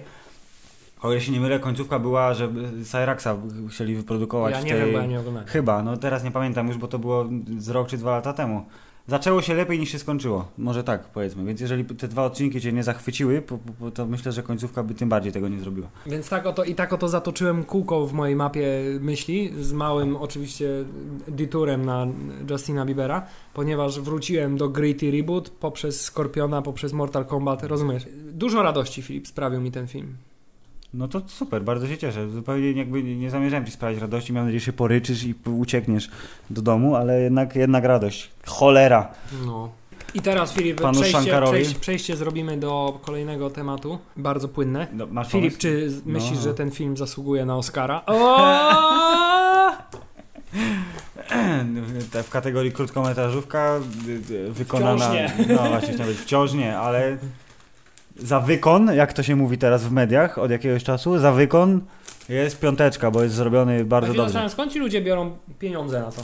[1.03, 2.49] O ile się nie mylę, końcówka była, że
[2.85, 3.29] Cyraxa
[3.69, 4.81] chcieli wyprodukować Ja nie tej...
[4.81, 5.49] wiem, bo ja nie oglądałem.
[5.49, 7.27] Chyba, no teraz nie pamiętam już, bo to było
[7.59, 8.65] z rok czy dwa lata temu.
[9.07, 10.49] Zaczęło się lepiej niż się skończyło.
[10.59, 11.45] Może tak powiedzmy.
[11.45, 13.43] Więc jeżeli te dwa odcinki cię nie zachwyciły,
[13.95, 15.89] to myślę, że końcówka by tym bardziej tego nie zrobiła.
[16.07, 18.69] Więc tak oto, i tak oto zatoczyłem kółko w mojej mapie
[19.01, 20.69] myśli, z małym oczywiście
[21.29, 22.07] deturem na
[22.51, 28.07] Justina Biebera, ponieważ wróciłem do Gritty Reboot poprzez Skorpiona, poprzez Mortal Kombat, rozumiesz?
[28.33, 30.17] Dużo radości, Filip, sprawił mi ten film.
[30.95, 32.31] No to super, bardzo się cieszę.
[32.31, 34.33] Zupełnie jakby nie zamierzałem ci sprawiać radości.
[34.33, 36.11] Miałem nadzieję, że się poryczysz i uciekniesz
[36.51, 38.31] do domu, ale jednak, jednak radość.
[38.47, 39.09] Cholera.
[39.47, 39.71] No.
[40.15, 44.87] I teraz, Filip, Panu przejście, przejście, przejście zrobimy do kolejnego tematu, bardzo płynne.
[44.93, 45.59] No, masz Filip, pomysł?
[45.61, 46.43] czy z- myślisz, No.
[46.45, 48.03] że ten film zasługuje na Oscara?
[52.25, 53.81] W kategorii krótkometrażówka
[54.31, 54.97] y, y, wykonana.
[55.11, 55.55] Wciąż nie.
[55.55, 57.17] No właśnie, chciałem wciąż nie, ale
[58.19, 61.81] za wykon, jak to się mówi teraz w mediach od jakiegoś czasu, za wykon
[62.29, 64.23] jest piąteczka, bo jest zrobiony bardzo dobrze.
[64.23, 66.23] zastanawiam, skąd ci ludzie biorą pieniądze na to?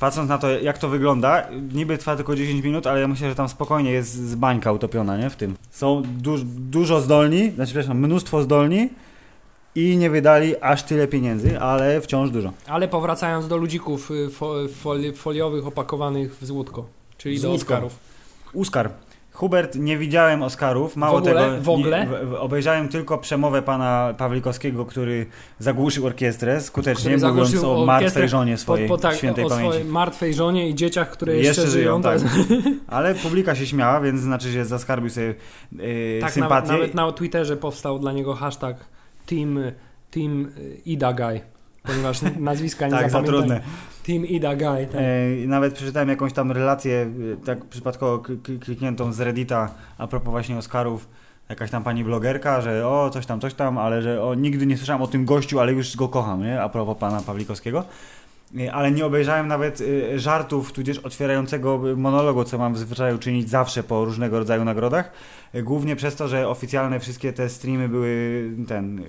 [0.00, 3.34] Patrząc na to, jak to wygląda, niby trwa tylko 10 minut, ale ja myślę, że
[3.34, 5.30] tam spokojnie jest z bańka utopiona, nie?
[5.30, 5.56] W tym.
[5.70, 8.88] Są duż, dużo zdolni, znaczy przepraszam, mnóstwo zdolni
[9.74, 12.52] i nie wydali aż tyle pieniędzy, ale wciąż dużo.
[12.66, 16.86] Ale powracając do ludzików y, fo, foli, foliowych opakowanych w złótko,
[17.18, 17.52] czyli do.
[17.52, 17.98] Oscarów.
[18.54, 18.90] Oscar.
[19.38, 21.50] Hubert, nie widziałem Oscarów, mało W ogóle?
[21.50, 21.62] tego.
[21.62, 22.06] W ogóle?
[22.06, 25.26] Nie, obejrzałem tylko przemowę pana Pawlikowskiego, który
[25.58, 29.70] zagłuszył orkiestrę skutecznie, mówiąc o martwej żonie Po, swojej po, tak, świętej o pamięci.
[29.72, 32.12] swojej martwej żonie i dzieciach, które jeszcze, Jeszcze żyją, tak.
[32.12, 32.26] jest-
[32.88, 35.34] Ale publika się śmiała, więc znaczy, że zaskarbił sobie yy,
[36.20, 36.72] tak nawet, sympatię.
[36.72, 38.76] nawet na Twitterze powstał dla niego hashtag
[39.26, 39.58] Team,
[40.10, 40.50] team
[40.86, 41.40] Ida Guy,
[41.82, 43.48] ponieważ nazwiska nie tak, za zapamiętałem.
[43.48, 43.60] trudne.
[44.08, 44.86] Team Ida Guy.
[44.86, 45.00] Tak.
[45.00, 50.06] E, nawet przeczytałem jakąś tam relację, e, tak przypadkowo kl- kl- klikniętą z Reddita a
[50.06, 51.08] propos właśnie Oscarów.
[51.48, 54.76] Jakaś tam pani blogerka, że o, coś tam, coś tam, ale że o, nigdy nie
[54.76, 56.62] słyszałem o tym gościu, ale już go kocham, nie?
[56.62, 57.84] A propos pana Pawlikowskiego.
[58.72, 59.80] Ale nie obejrzałem nawet
[60.14, 65.12] e, żartów, tudzież otwierającego monologu, co mam w zwyczaju czynić zawsze po różnego rodzaju nagrodach.
[65.52, 69.02] E, Głównie przez to, że oficjalne wszystkie te streamy były ten, e,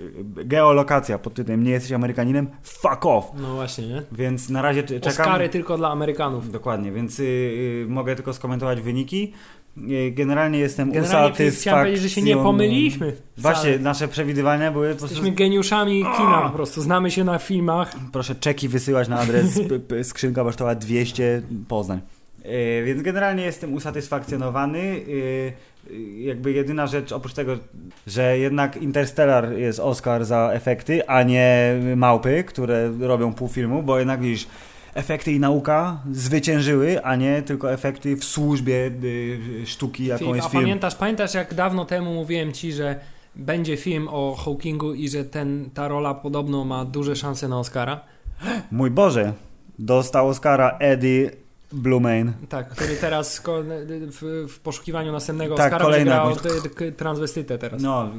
[0.45, 2.47] geolokacja pod tytułem Nie jesteś Amerykaninem?
[2.63, 3.25] Fuck off!
[3.41, 4.03] No właśnie, nie?
[4.11, 5.25] Więc na razie cze- czekam.
[5.27, 6.51] Oscary tylko dla Amerykanów.
[6.51, 9.33] Dokładnie, więc y, y, mogę tylko skomentować wyniki.
[10.11, 13.13] Generalnie jestem Generalnie powiedzieć, że się nie pomyliliśmy.
[13.37, 13.79] Właśnie, Wcale.
[13.79, 15.15] nasze przewidywania były po prostu...
[15.15, 16.81] Jesteśmy geniuszami kina po prostu.
[16.81, 17.95] Znamy się na filmach.
[18.11, 19.59] Proszę czeki wysyłać na adres
[20.09, 22.01] skrzynka warsztatowa 200 Poznań.
[22.45, 24.79] Y, więc generalnie jestem usatysfakcjonowany.
[24.79, 25.53] Y,
[25.91, 27.57] y, jakby jedyna rzecz, oprócz tego,
[28.07, 33.99] że jednak Interstellar jest Oscar za efekty, a nie małpy, które robią pół filmu, bo
[33.99, 34.47] jednak widzisz,
[34.93, 40.47] efekty i nauka zwyciężyły, a nie tylko efekty w służbie y, sztuki, jaką Filip, jest
[40.47, 40.63] a film.
[40.63, 42.99] pamiętasz, pamiętasz jak dawno temu mówiłem ci, że
[43.35, 48.01] będzie film o Hawkingu i że ten, ta rola podobno ma duże szanse na Oscara?
[48.71, 49.33] Mój Boże,
[49.79, 51.31] dostał Oscara Eddie
[51.73, 52.33] Blumain.
[52.49, 53.41] Tak, który teraz
[54.11, 56.35] w, w poszukiwaniu następnego Tak, Oscara będzie grał
[56.97, 57.81] transwestytę teraz.
[57.81, 58.09] No,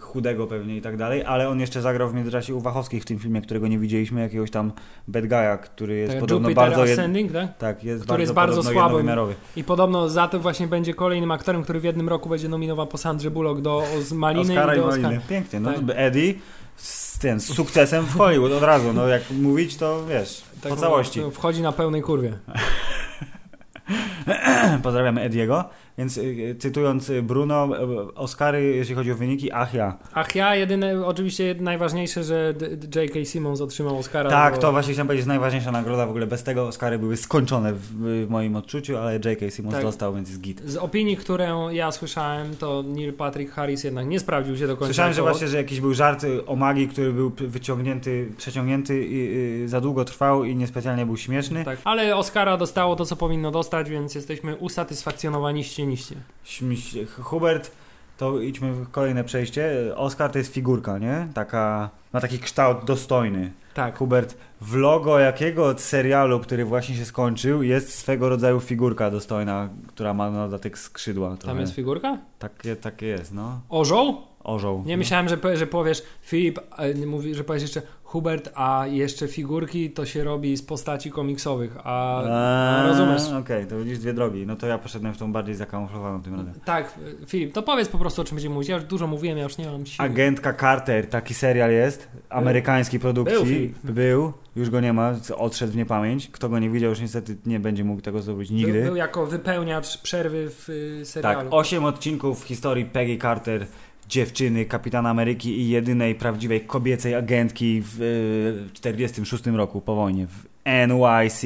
[0.00, 3.18] chudego pewnie i tak dalej, ale on jeszcze zagrał w międzyczasie u Wachowskich w tym
[3.18, 4.72] filmie, którego nie widzieliśmy, jakiegoś tam
[5.08, 6.84] bad guy'a, który jest Tak, podobno Jupiter bardzo...
[6.84, 6.98] Jed...
[6.98, 7.58] Ascending, tak?
[7.58, 9.10] Tak, jest Który bardzo, jest bardzo słabym.
[9.56, 12.98] I podobno za to właśnie będzie kolejnym aktorem, który w jednym roku będzie nominował po
[12.98, 15.20] Sandrze Bullock do z Maliny Oscara i do Maliny.
[15.28, 15.82] Pięknie, no Tak.
[15.94, 16.34] Eddie
[16.76, 20.76] z, ten, z sukcesem w Hollywood od razu, no jak mówić to wiesz, Tak, po
[20.76, 21.20] całości.
[21.32, 22.38] Wchodzi na pełnej kurwie.
[24.82, 25.64] Pozdrawiamy Ediego.
[26.00, 29.98] Więc y, cytując y, Bruno, y, Oscary, jeśli chodzi o wyniki, ach ja.
[30.14, 32.54] Ach ja, jedyne, oczywiście najważniejsze, że
[32.94, 33.24] J.K.
[33.24, 34.30] Simmons otrzymał Oscara.
[34.30, 36.06] Tak, bo- to właśnie chciałem powiedzieć, najważniejsza nagroda.
[36.06, 37.78] W ogóle bez tego Oscary były skończone w,
[38.26, 39.50] w moim odczuciu, ale J.K.
[39.50, 39.84] Simmons Tak.
[39.84, 40.62] dostał, więc jest git.
[40.64, 44.86] Z opinii, którą ja słyszałem, to Neil Patrick Harris jednak nie sprawdził się do końca.
[44.86, 49.36] Słyszałem, że właśnie, że jakiś był żart y, o magii, który był wyciągnięty, przeciągnięty i
[49.64, 51.64] y, za długo trwał i niespecjalnie był śmieszny.
[51.64, 55.89] Tak, ale Oscara dostało to, co powinno dostać, więc jesteśmy usatysfakcjonowani ścieniście.
[56.44, 57.70] Śmi- Hubert,
[58.18, 59.70] to idźmy w kolejne przejście.
[59.96, 61.28] Oscar to jest figurka, nie?
[61.34, 63.52] Taka, ma taki kształt dostojny.
[63.74, 63.98] Tak.
[63.98, 70.14] Hubert, w logo jakiego serialu, który właśnie się skończył, jest swego rodzaju figurka dostojna, która
[70.14, 71.28] ma na dodatek skrzydła.
[71.28, 71.60] Tam Trochę.
[71.60, 72.18] jest figurka?
[72.38, 73.60] Takie, takie jest, no.
[73.68, 74.22] Orzeł?
[74.44, 74.82] Orzeł.
[74.86, 74.98] Nie no.
[74.98, 76.60] myślałem, że, że powiesz Filip,
[77.06, 82.22] mówi, że powiesz jeszcze Hubert, a jeszcze figurki to się robi z postaci komiksowych, a,
[82.22, 83.22] a rozumiesz?
[83.40, 84.46] Okej, to widzisz dwie drogi.
[84.46, 86.54] No to ja poszedłem w tą bardziej zakamuflowaną tym razem.
[86.64, 88.68] Tak, Filip, to powiedz po prostu o czym będziemy mówić.
[88.68, 90.08] Ja już dużo mówiłem, ja już nie mam siły.
[90.08, 93.74] Agentka Carter, taki serial jest, amerykańskiej produkcji.
[93.84, 93.94] Był.
[93.94, 96.28] Był, już go nie ma, odszedł w niepamięć.
[96.28, 98.72] Kto go nie widział, już niestety nie będzie mógł tego zrobić nigdy.
[98.72, 101.48] Był, był jako wypełniacz przerwy w y, tak, serialu.
[101.50, 103.66] osiem odcinków historii Peggy Carter,
[104.10, 108.02] dziewczyny, kapitana Ameryki i jedynej prawdziwej kobiecej agentki w
[108.70, 111.42] y, 46 roku po wojnie w NYC.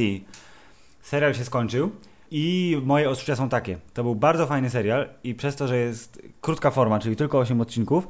[1.03, 1.91] Serial się skończył.
[2.31, 3.79] I moje odczucia są takie.
[3.95, 7.61] To był bardzo fajny serial i przez to, że jest krótka forma, czyli tylko 8
[7.61, 8.09] odcinków,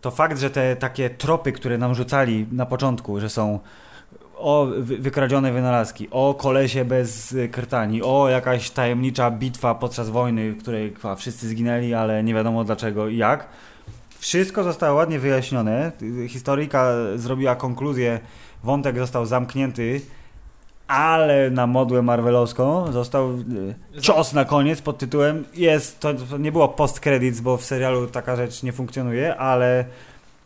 [0.00, 3.58] to fakt, że te takie tropy, które nam rzucali na początku, że są
[4.36, 10.52] o wy- wykradzione wynalazki, o kolesie bez y, krtani, o jakaś tajemnicza bitwa podczas wojny,
[10.52, 13.48] w której wszyscy zginęli, ale nie wiadomo dlaczego i jak.
[14.18, 15.92] Wszystko zostało ładnie wyjaśnione.
[16.28, 18.20] Historyjka zrobiła konkluzję,
[18.64, 20.00] wątek został zamknięty,
[20.88, 23.30] ale na modłę marvelowską został
[23.96, 27.64] y, cios na koniec pod tytułem jest, to, to nie było post credits, bo w
[27.64, 29.84] serialu taka rzecz nie funkcjonuje, ale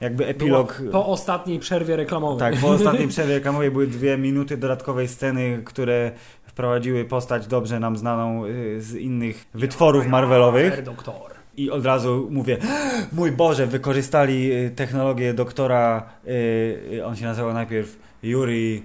[0.00, 0.78] jakby epilog...
[0.78, 2.38] Było Po ostatniej przerwie reklamowej.
[2.38, 6.12] Tak, po ostatniej przerwie reklamowej były dwie minuty dodatkowej sceny, które
[6.46, 10.82] wprowadziły postać dobrze nam znaną y, z innych wytworów Marvelowych.
[11.56, 12.58] I od razu mówię,
[13.12, 16.30] mój Boże, wykorzystali y, technologię doktora, y,
[16.92, 18.82] y, on się nazywał najpierw Yuri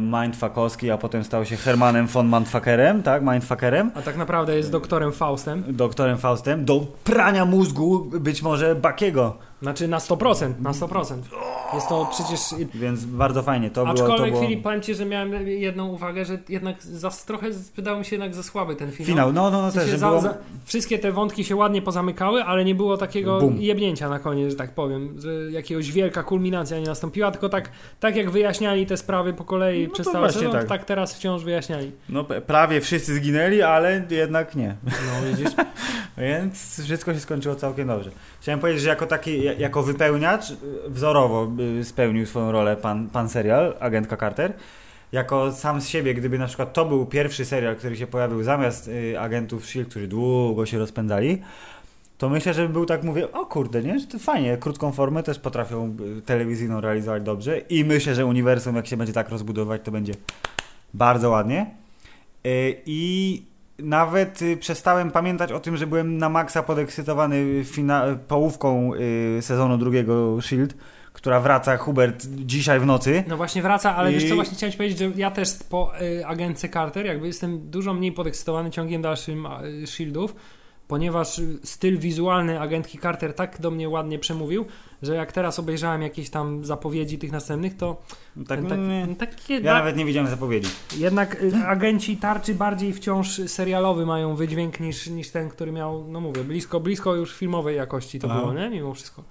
[0.00, 3.90] Mindfuckowski, a potem stał się Hermanem von Mindfuckerem, tak, Mindfuckerem.
[3.94, 5.64] A tak naprawdę jest doktorem Faustem.
[5.68, 9.38] Doktorem Faustem, do prania mózgu być może Bakiego.
[9.62, 11.16] Znaczy na 100%, na 100%.
[11.74, 12.40] Jest to przecież...
[12.74, 13.96] Więc bardzo fajnie to było.
[13.96, 14.42] To Aczkolwiek było...
[14.42, 18.34] Filip, powiem Ci, że miałem jedną uwagę, że jednak za, trochę wydawał mi się jednak
[18.34, 19.06] za słaby ten finał.
[19.06, 20.20] Finał, no, no, no W sensie też, za, było...
[20.20, 23.56] za, wszystkie te wątki się ładnie pozamykały, ale nie było takiego Bum.
[23.60, 28.16] jebnięcia na koniec, że tak powiem, że jakiegoś wielka kulminacja nie nastąpiła, tylko tak, tak
[28.16, 30.68] jak wyjaśniali te sprawy po kolei No przez właśnie sezon, tak.
[30.68, 31.92] tak teraz wciąż wyjaśniali.
[32.08, 34.76] No prawie wszyscy zginęli, ale jednak nie.
[34.84, 35.52] No widzisz?
[36.18, 38.10] Więc wszystko się skończyło całkiem dobrze.
[38.40, 40.56] Chciałem powiedzieć, że jako taki, jako wypełniacz y,
[40.88, 41.48] wzorowo
[41.80, 44.52] y, spełnił swoją rolę pan, pan serial, agentka Carter.
[45.12, 48.88] Jako sam z siebie, gdyby na przykład to był pierwszy serial, który się pojawił zamiast
[48.88, 51.42] y, agentów S.H.I.E.L.D., którzy długo się rozpędzali,
[52.18, 55.38] to myślę, że był tak, mówię, o kurde, nie, że to fajnie, krótką formę też
[55.38, 60.12] potrafią telewizyjną realizować dobrze i myślę, że uniwersum, jak się będzie tak rozbudować, to będzie
[60.94, 61.66] bardzo ładnie.
[62.86, 63.42] I
[63.78, 67.64] nawet y, przestałem pamiętać o tym, że byłem na maksa podekscytowany
[68.28, 70.74] połówką y, sezonu drugiego Shield,
[71.12, 73.24] która wraca Hubert dzisiaj w nocy.
[73.28, 75.92] No właśnie wraca, ale wiesz co, I- właśnie chciałem ci powiedzieć, że ja też po
[76.02, 79.46] y, agentce Carter jakby jestem dużo mniej podekscytowany ciągiem dalszym
[79.82, 80.34] y, Shieldów,
[80.88, 84.64] ponieważ styl wizualny agentki Carter tak do mnie ładnie przemówił,
[85.02, 88.02] że jak teraz obejrzałem jakieś tam zapowiedzi tych następnych, to
[88.48, 90.68] Tak, tak, nie, takie, ja nawet nie widziałem zapowiedzi.
[90.96, 96.20] jednak y, agenci tarczy bardziej wciąż serialowy mają wydźwięk niż, niż ten, który miał, no
[96.20, 98.70] mówię, blisko, blisko już filmowej jakości to było, nie?
[98.70, 99.22] Mimo wszystko.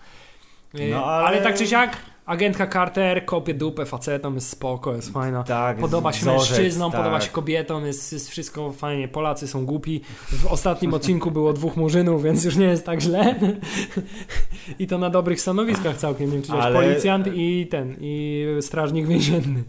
[0.79, 1.27] Y, No, ale...
[1.27, 5.43] ale- tak czy siak, agentka Carter kopie dupę facetom, jest spoko, jest fajna.
[5.43, 6.99] Tak, Podoba się wzorzec, mężczyznom, tak.
[7.01, 9.07] podoba się kobietom, jest, jest wszystko fajnie.
[9.07, 10.01] Polacy są głupi.
[10.27, 13.35] W ostatnim odcinku było dwóch murzynów, więc już nie jest tak źle.
[14.79, 16.27] I to na dobrych stanowiskach całkiem.
[16.27, 19.63] Nie wiem, czy Ale- policjant i ten, i strażnik więzienny.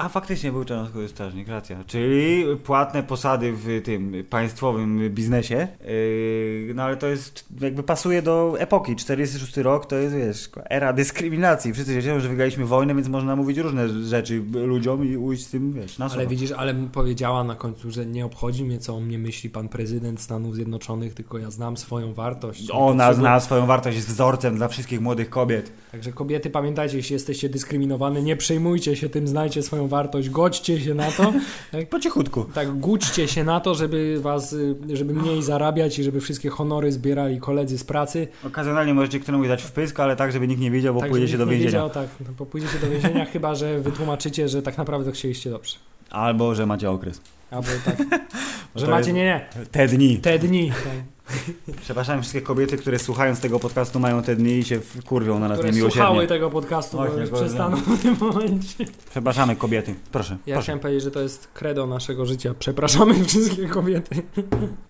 [0.00, 1.84] A faktycznie był czarnoskóry strażnik, racja.
[1.86, 5.68] Czyli płatne posady w tym państwowym biznesie.
[5.84, 8.96] Yy, no ale to jest, jakby pasuje do epoki.
[8.96, 11.72] 46 rok to jest, wiesz, era dyskryminacji.
[11.72, 15.50] Wszyscy się cieszą, że wygraliśmy wojnę, więc można mówić różne rzeczy ludziom i ujść z
[15.50, 19.00] tym, wiesz, na Ale widzisz, ale powiedziała na końcu, że nie obchodzi mnie, co o
[19.00, 22.70] mnie myśli pan prezydent Stanów Zjednoczonych, tylko ja znam swoją wartość.
[22.72, 25.72] Ona Potrzebuję- zna swoją wartość, jest wzorcem dla wszystkich młodych kobiet.
[25.92, 30.94] Także kobiety, pamiętajcie, jeśli jesteście dyskryminowane, nie przejmujcie się tym, znajcie swoją wartość, godźcie się
[30.94, 31.32] na to.
[31.72, 32.44] Tak, Po cichutku.
[32.54, 34.56] tak gućcie się na to, żeby was,
[34.92, 38.28] żeby mniej zarabiać i żeby wszystkie honory zbierali koledzy z pracy.
[38.46, 41.46] Okazjonalnie możecie któremuś dać wpysk, ale tak, żeby nikt nie wiedział, bo tak, pójdziecie do
[41.46, 41.66] więzienia.
[41.70, 45.76] Wiedział, tak, no, bo pójdziecie do więzienia, chyba że wytłumaczycie, że tak naprawdę chcieliście dobrze.
[46.10, 47.20] Albo, że macie okres.
[47.50, 47.96] Albo tak,
[48.76, 50.16] że macie, nie, nie, Te dni.
[50.18, 50.92] te dni, tak,
[51.82, 55.58] Przepraszam wszystkie kobiety, które słuchając tego podcastu mają te dni i się kurwią na nas
[55.58, 56.06] które niemiłosiernie.
[56.06, 58.84] słuchały tego podcastu, bo już przestaną w tym momencie.
[59.10, 59.94] Przepraszamy kobiety.
[60.12, 60.36] Proszę.
[60.46, 60.62] Ja proszę.
[60.62, 62.54] chciałem powiedzieć, że to jest credo naszego życia.
[62.58, 64.22] Przepraszamy wszystkie kobiety.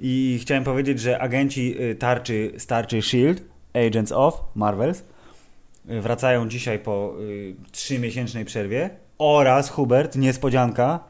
[0.00, 3.42] I chciałem powiedzieć, że agenci y, tarczy Starczy Shield,
[3.74, 5.04] Agents of Marvels,
[5.90, 8.90] y, wracają dzisiaj po y, trzymiesięcznej przerwie.
[9.18, 11.09] Oraz Hubert, niespodzianka.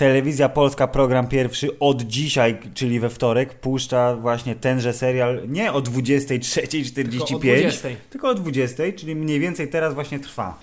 [0.00, 5.80] Telewizja Polska, program pierwszy od dzisiaj, czyli we wtorek, puszcza właśnie tenże serial nie o
[5.80, 7.88] 23.45, Tylko o 20.
[8.10, 10.60] tylko o 20.00, czyli mniej więcej teraz właśnie trwa.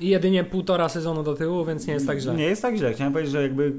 [0.00, 2.34] I jedynie półtora sezonu do tyłu, więc nie jest tak źle.
[2.34, 2.92] Nie jest tak źle.
[2.92, 3.72] Chciałem powiedzieć, że jakby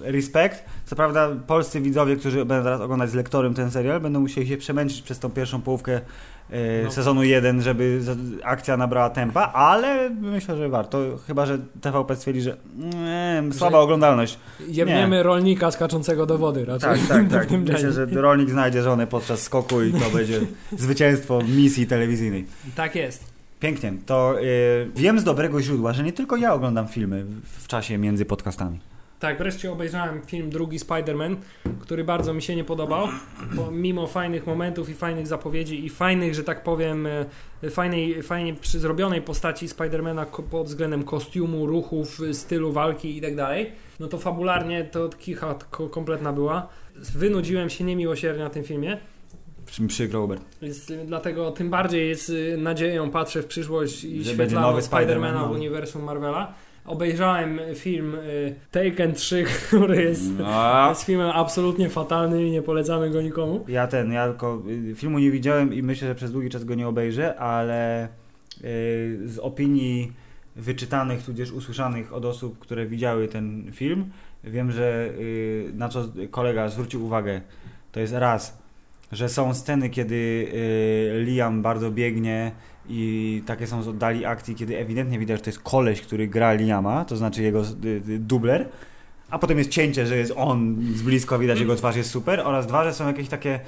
[0.00, 0.64] respekt.
[0.84, 4.56] Co prawda polscy widzowie, którzy będą teraz oglądać z lektorem ten serial, będą musieli się
[4.56, 5.96] przemęczyć przez tą pierwszą połówkę
[6.52, 6.90] y, No.
[6.90, 8.00] sezonu 1, żeby
[8.42, 10.98] akcja nabrała tempa, ale myślę, że warto.
[11.26, 12.56] Chyba, że TVP stwierdzi, że
[12.94, 14.38] mm, słaba Że- oglądalność.
[14.68, 16.90] Jebniemy rolnika skaczącego do wody raczej.
[16.90, 17.50] Tak, tak, tak.
[17.50, 20.40] Myślę, że rolnik znajdzie żonę podczas skoku i to będzie
[20.78, 22.46] zwycięstwo misji telewizyjnej.
[22.76, 23.31] Tak jest.
[23.62, 23.92] Pięknie.
[24.06, 28.24] To y, wiem z dobrego źródła, że nie tylko ja oglądam filmy w, czasie między
[28.24, 28.78] podcastami.
[29.20, 31.36] Tak, wreszcie obejrzałem film drugi Spider-Man,
[31.80, 33.08] który bardzo mi się nie podobał.
[33.54, 38.54] Bo mimo fajnych momentów i fajnych zapowiedzi i fajnych, że tak powiem, e, fajnej, fajnie
[38.62, 44.18] zrobionej postaci Spidermana pod względem kostiumu, ruchów, y, stylu walki i tak dalej, no to
[44.18, 46.68] fabularnie to kicha ko- kompletna była.
[46.96, 48.98] Wynudziłem się niemiłosiernie na tym filmie.
[49.66, 50.28] Przy- Przykro.
[50.62, 54.80] Więc y, dlatego tym bardziej jest y, nadzieją patrzę w przyszłość i Że będzie nowy
[54.80, 55.54] Spider-Man, Spidermana w nowy.
[55.54, 56.54] uniwersum Marvela.
[56.84, 63.10] Obejrzałem film y, Taken 3, który jest, A, jest filmem absolutnie fatalnym i nie polecamy
[63.10, 63.64] go nikomu.
[63.68, 66.74] ja ten, ja tylko y, filmu nie widziałem i myślę, że przez długi czas go
[66.74, 68.08] nie obejrzę, ale y,
[69.24, 70.12] z opinii
[70.56, 74.10] wyczytanych, tudzież usłyszanych od osób, które widziały ten film,
[74.44, 77.40] wiem, że y, na co kolega zwrócił uwagę,
[77.92, 78.61] to jest raz,
[79.12, 82.52] że są sceny, kiedy y, Liam bardzo biegnie
[82.88, 86.52] i takie są z oddali akcji, kiedy ewidentnie widać, że to jest koleś, który gra
[86.52, 88.68] Liama, to znaczy jego y, y, dubler,
[89.30, 92.66] a potem jest cięcie, że jest on z blisko, widać jego twarz jest super, oraz
[92.66, 93.60] dwa, że są jakieś takie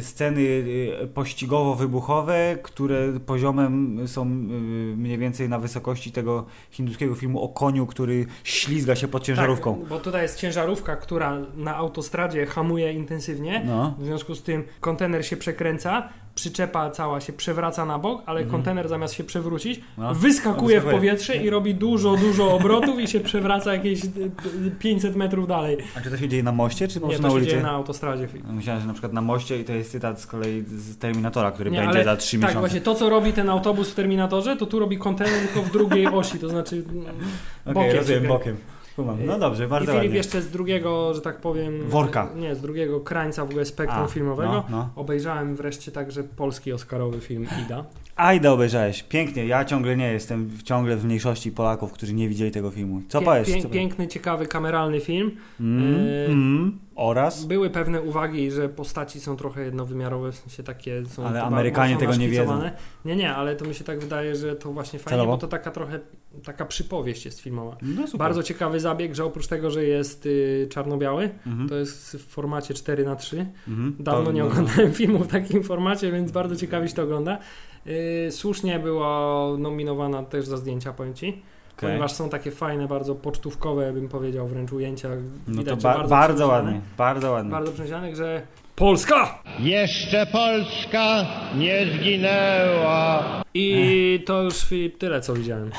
[0.00, 4.28] sceny y, pościgowo-wybuchowe, które poziomem są y,
[4.96, 9.78] mniej więcej na wysokości tego hinduskiego filmu o koniu, który ślizga się pod ciężarówką.
[9.78, 13.62] Tak, bo tutaj jest ciężarówka, która na autostradzie hamuje intensywnie.
[13.66, 13.94] No.
[13.98, 18.88] W związku z tym kontener się przekręca, przyczepa cała się przewraca na bok, ale kontener
[18.88, 20.14] zamiast się przewrócić, No.
[20.14, 24.08] wyskakuje w powietrze i robi dużo, dużo obrotów i się przewraca jakieś y,
[24.66, 25.76] y, 500 metrów dalej.
[25.96, 27.50] A czy to się dzieje na moście, czy po Nie, prostu to na się ulicy?
[27.50, 28.28] dzieje na autostradzie.
[28.52, 31.70] Myślałem, że na przykład na moście i to jest cytat z kolei z Terminatora, który
[31.70, 32.60] Nie, będzie za 3 tak, miesiące.
[32.60, 36.06] właśnie to, co robi ten autobus w Terminatorze, to tu robi kontener tylko w drugiej
[36.06, 37.04] osi, to znaczy mm,
[37.64, 37.96] Okej, bokiem.
[37.96, 38.56] rozumiem, się bokiem.
[38.96, 39.16] Kumam.
[39.26, 40.16] No dobrze, I bardzo Filip ładnie.
[40.16, 41.88] jeszcze z drugiego, że tak powiem...
[41.88, 42.28] Worka.
[42.36, 44.52] Nie, z drugiego krańca w ogóle spektrum A, filmowego.
[44.52, 44.88] No, no.
[44.96, 47.84] Obejrzałem wreszcie także polski oscarowy film Ida.
[48.16, 49.46] Ajda obejrzałeś, pięknie.
[49.46, 53.02] Ja ciągle nie jestem ciągle w mniejszości Polaków, którzy nie widzieli tego filmu.
[53.08, 53.48] Co Pię- powiesz?
[53.48, 55.30] pię- Co- piękny, ciekawy, kameralny film.
[55.60, 57.44] Mm, Yy, mm, oraz?
[57.44, 61.26] Były pewne uwagi, że postaci są trochę jednowymiarowe, w sensie takie są.
[61.26, 62.60] Ale Amerykanie tego nie wiedzą.
[63.04, 65.32] Nie, nie, ale to mi się tak wydaje, że to właśnie fajnie, Celowo?
[65.32, 66.00] bo to taka trochę
[66.44, 67.76] taka przypowieść jest filmowa.
[67.82, 68.04] No.
[68.18, 71.68] Bardzo ciekawy zabieg, że oprócz tego, że jest y, czarno-biały, Mhm.
[71.68, 73.96] to jest w formacie 4 na 3 Mhm.
[73.98, 77.38] Dawno To- nie no, oglądałem filmu w takim formacie, więc bardzo ciekawie się to ogląda.
[77.86, 81.42] Yy, słusznie była nominowana też za zdjęcia, powiem Ci,
[81.76, 81.88] okej.
[81.90, 85.08] ponieważ są takie fajne, bardzo pocztówkowe, bym powiedział, wręcz ujęcia.
[85.48, 86.64] No Widać, to ba- bardzo, bardzo przemyślane.
[86.64, 87.50] ładnie, bardzo ładnie.
[87.50, 88.42] Bardzo przemyślanych, że
[88.76, 89.38] Polska!
[89.58, 93.22] Jeszcze Polska nie zginęła.
[93.54, 95.70] I to już Filip, tyle co widziałem.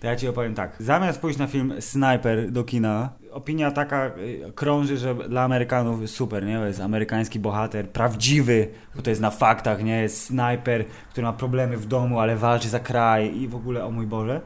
[0.00, 0.76] To ja ci opowiem tak.
[0.80, 6.14] Zamiast pójść na film Sniper do kina, opinia taka y, krąży, że dla Amerykanów jest
[6.14, 6.58] super, nie?
[6.58, 10.02] To jest amerykański bohater, prawdziwy, bo to jest na faktach, nie?
[10.02, 13.90] Jest snajper, który ma problemy w domu, ale walczy za kraj i w ogóle, o
[13.90, 14.40] mój Boże.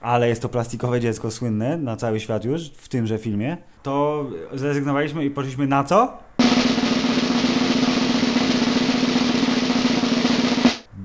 [0.00, 3.56] Ale jest to plastikowe dziecko słynne na cały świat już, w tymże filmie.
[3.82, 6.18] To zrezygnowaliśmy i poszliśmy na co?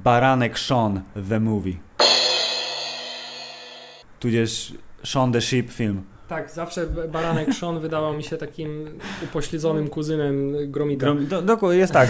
[0.06, 1.74] Baranek Sean The Movie.
[4.20, 6.02] Tudzież Sean the Sheep film.
[6.28, 8.70] Tak, zawsze Baranek Sean wydawał mi się takim
[9.24, 11.06] upośledzonym kuzynem Gromita.
[11.08, 12.10] Grom- Do, dokładnie jest tak.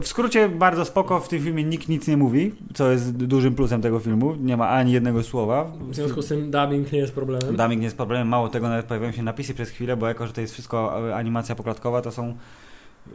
[0.00, 3.82] W skrócie bardzo spoko, w tym filmie nikt nic nie mówi, co jest dużym plusem
[3.82, 4.34] tego filmu.
[4.34, 5.72] Nie ma ani jednego słowa.
[5.90, 7.56] W związku z tym dubbing nie jest problemem.
[7.56, 10.32] Dubbing nie jest problemem, mało tego, nawet pojawiają się napisy przez chwilę, bo jako, że
[10.32, 12.34] to jest wszystko e, animacja poklatkowa, to są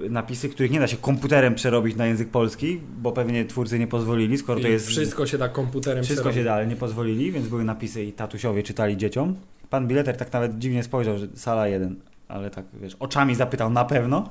[0.09, 4.37] napisy, których nie da się komputerem przerobić na język polski, bo pewnie twórcy nie pozwolili,
[4.37, 4.87] skoro to I jest...
[4.87, 6.39] Wszystko się da komputerem Wszystko przerobić.
[6.39, 9.35] się da, ale nie pozwolili, więc były napisy i tatusiowie czytali dzieciom.
[9.69, 11.95] Pan bileter tak nawet dziwnie spojrzał, że sala jeden,
[12.27, 14.29] ale tak, wiesz, oczami zapytał na pewno.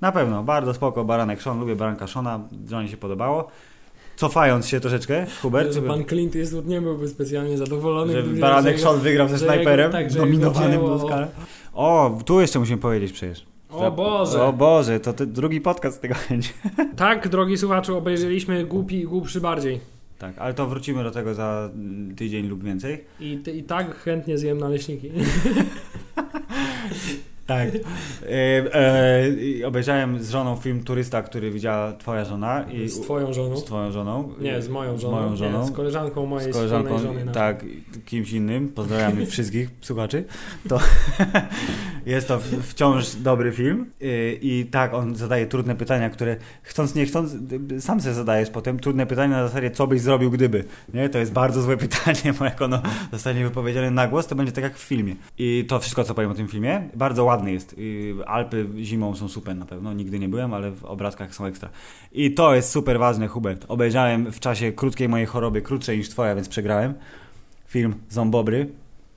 [0.00, 2.40] Na pewno, bardzo spoko, Baranek Sean, lubię Baranka Shona,
[2.70, 3.48] Johnny się podobało.
[4.16, 8.12] Cofając się troszeczkę, Hubert, Że pan Clint Eastwood nie byłby specjalnie zadowolony.
[8.12, 11.28] że Baranek Sean wygrał ze snajperem, tak, nominowanym do Oscara.
[11.72, 13.46] O, tu jeszcze musimy powiedzieć przecież.
[13.72, 14.42] O Boże!
[14.42, 16.48] O Boże, to drugi podcast z tego będzie.
[16.96, 19.80] Tak, drogi słuchaczu, obejrzeliśmy Głupi i Głupszy Bardziej.
[20.18, 21.70] Tak, ale to wrócimy do tego za
[22.16, 23.04] tydzień lub więcej.
[23.20, 25.10] I, I tak chętnie zjem naleśniki.
[27.50, 27.68] Tak.
[27.74, 28.74] E,
[29.62, 32.64] e, obejrzałem z żoną film Turysta, który widziała twoja żona.
[32.72, 33.56] I, Z twoją żoną.
[33.56, 34.32] Z twoją żoną.
[34.40, 35.16] Nie, z moją Z żoną.
[35.16, 35.60] moją żoną.
[35.60, 37.32] Nie, z koleżanką mojej z koleżanką, żony.
[37.32, 37.64] tak,
[38.06, 38.68] kimś innym.
[38.68, 40.24] Pozdrawiamy wszystkich słuchaczy.
[40.68, 40.80] To
[42.06, 43.86] jest to wciąż dobry film.
[44.00, 47.36] I, I tak, on zadaje trudne pytania, które chcąc nie chcąc,
[47.78, 50.64] sam sobie zadajesz potem trudne pytania na zasadzie, co byś zrobił gdyby.
[50.94, 51.08] Nie?
[51.08, 52.82] To jest bardzo złe pytanie, bo jak ono
[53.12, 55.16] zostanie wypowiedziane na głos, to będzie tak jak w filmie.
[55.38, 57.76] I to wszystko, co powiem o tym filmie, bardzo ładny jest.
[58.26, 61.70] Alpy zimą są super na pewno, nigdy nie byłem, ale w obrazkach są ekstra.
[62.12, 63.64] I to jest super ważne, Hubert.
[63.68, 66.94] Obejrzałem w czasie krótkiej mojej choroby, krótszej niż twoja, więc przegrałem.
[67.66, 68.68] Film Zombobry.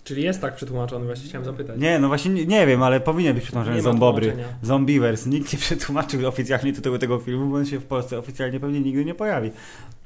[0.03, 1.79] Czyli jest tak przetłumaczony, właśnie chciałem zapytać.
[1.79, 4.37] Nie, no właśnie nie, nie wiem, ale powinien być przetłumaczony Zombobry.
[4.61, 5.25] Zombiewers.
[5.25, 9.05] Nikt nie przetłumaczył oficjalnie tytułu tego filmu, bo on się w Polsce oficjalnie pewnie nigdy
[9.05, 9.51] nie pojawi.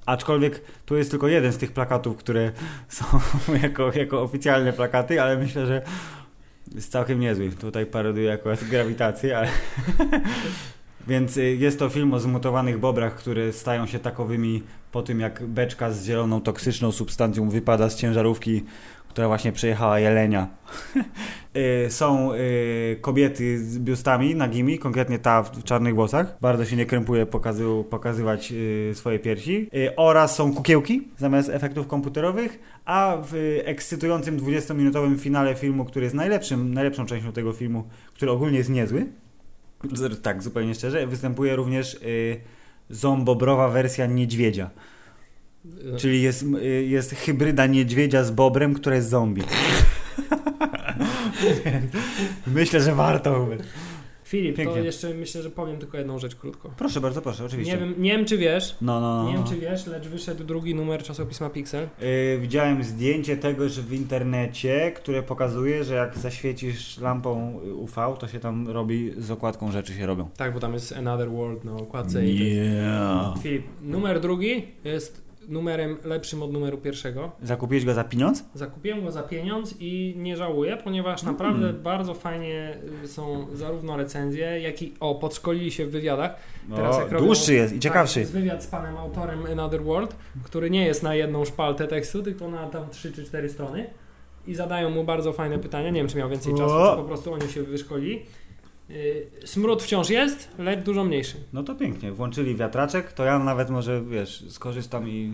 [0.05, 2.51] Aczkolwiek tu jest tylko jeden z tych plakatów, które
[2.89, 3.05] są
[3.63, 5.81] jako, jako oficjalne plakaty, ale myślę, że
[6.75, 7.51] jest całkiem niezły.
[7.51, 9.47] Tutaj parodiuje akurat grawitację, ale...
[11.07, 15.43] Więc y, jest to film o zmutowanych bobrach, które stają się takowymi po tym, jak
[15.43, 18.63] beczka z zieloną, toksyczną substancją wypada z ciężarówki,
[19.17, 20.47] która właśnie przejechała jelenia.
[21.85, 26.37] Y, Są y, kobiety z biustami nagimi, konkretnie ta w czarnych włosach.
[26.41, 29.69] Bardzo się nie krępuje pokazu, pokazywać y, swoje piersi.
[29.95, 36.73] Oraz są kukiełki zamiast efektów komputerowych, a w ekscytującym 20-minutowym finale filmu, który jest najlepszym,
[36.73, 39.05] najlepszą częścią tego filmu, który ogólnie jest niezły,
[40.21, 41.99] tak zupełnie szczerze, występuje również
[42.89, 44.69] zombobrowa wersja niedźwiedzia.
[45.97, 46.45] Czyli jest,
[46.87, 49.43] jest hybryda niedźwiedzia z bobrem, która jest zombie.
[52.47, 53.47] Myślę, że warto.
[54.23, 54.81] Filip, to Pięknie.
[54.81, 56.71] jeszcze myślę, że powiem tylko jedną rzecz krótko.
[56.77, 57.73] Proszę bardzo, proszę, oczywiście.
[57.73, 59.27] Nie wiem, nie wiem czy wiesz, No, no, no.
[59.29, 59.49] nie wiem no.
[59.51, 61.87] czy wiesz, lecz wyszedł drugi numer czasopisma Pixel.
[62.01, 68.39] Y, widziałem zdjęcie tegoż w internecie, które pokazuje, że jak zaświecisz lampą UV, to się
[68.39, 70.29] tam robi, z okładką rzeczy się robią.
[70.37, 72.25] Tak, bo tam jest Another World na okładce.
[72.25, 73.39] i Yeah.
[73.43, 77.31] Filip, numer drugi jest numerem lepszym od numeru pierwszego.
[77.43, 78.43] Zakupiłeś go za pieniądz?
[78.53, 84.59] Zakupiłem go za pieniądz i nie żałuję, ponieważ naprawdę bardzo fajnie y, są zarówno recenzje,
[84.61, 86.35] jak i o, podszkolili się w wywiadach.
[86.75, 88.13] Teraz O, jak robią- dłuższy jest i ciekawszy.
[88.13, 92.23] Tak, jest wywiad z panem autorem Another World, który nie jest na jedną szpaltę tekstu,
[92.23, 93.89] tylko na tam 3 czy 4 strony.
[94.47, 95.89] I zadają mu bardzo fajne pytania.
[95.89, 96.91] Nie wiem, czy miał więcej czasu, O!
[96.91, 98.25] czy po prostu oni się wyszkolili.
[98.89, 101.35] Yy, Smród wciąż jest, lecz dużo mniejszy.
[101.53, 102.11] No to pięknie.
[102.11, 105.33] Włączyli wiatraczek, to ja nawet może, wiesz, skorzystam i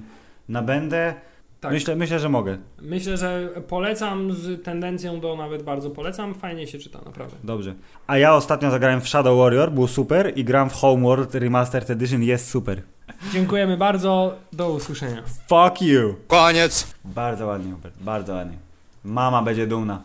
[0.50, 1.14] nabędę.
[1.60, 1.72] Tak.
[1.72, 2.58] Myślę, myślę, że mogę.
[2.82, 6.34] Myślę, że polecam z tendencją do nawet bardzo polecam.
[6.36, 7.38] Fajnie się czyta, naprawdę.
[7.44, 7.76] Dobrze.
[8.08, 12.24] A ja ostatnio zagrałem w Shadow Warrior, był super i gram w Homeworld Remastered Edition,
[12.24, 12.82] jest super.
[13.34, 14.36] Dziękujemy bardzo.
[14.54, 15.24] Do usłyszenia.
[15.48, 16.16] Fuck you!
[16.28, 16.94] Koniec.
[17.06, 18.58] Bardzo ładnie, Hubert, bardzo ładnie.
[19.04, 20.04] Mama będzie dumna.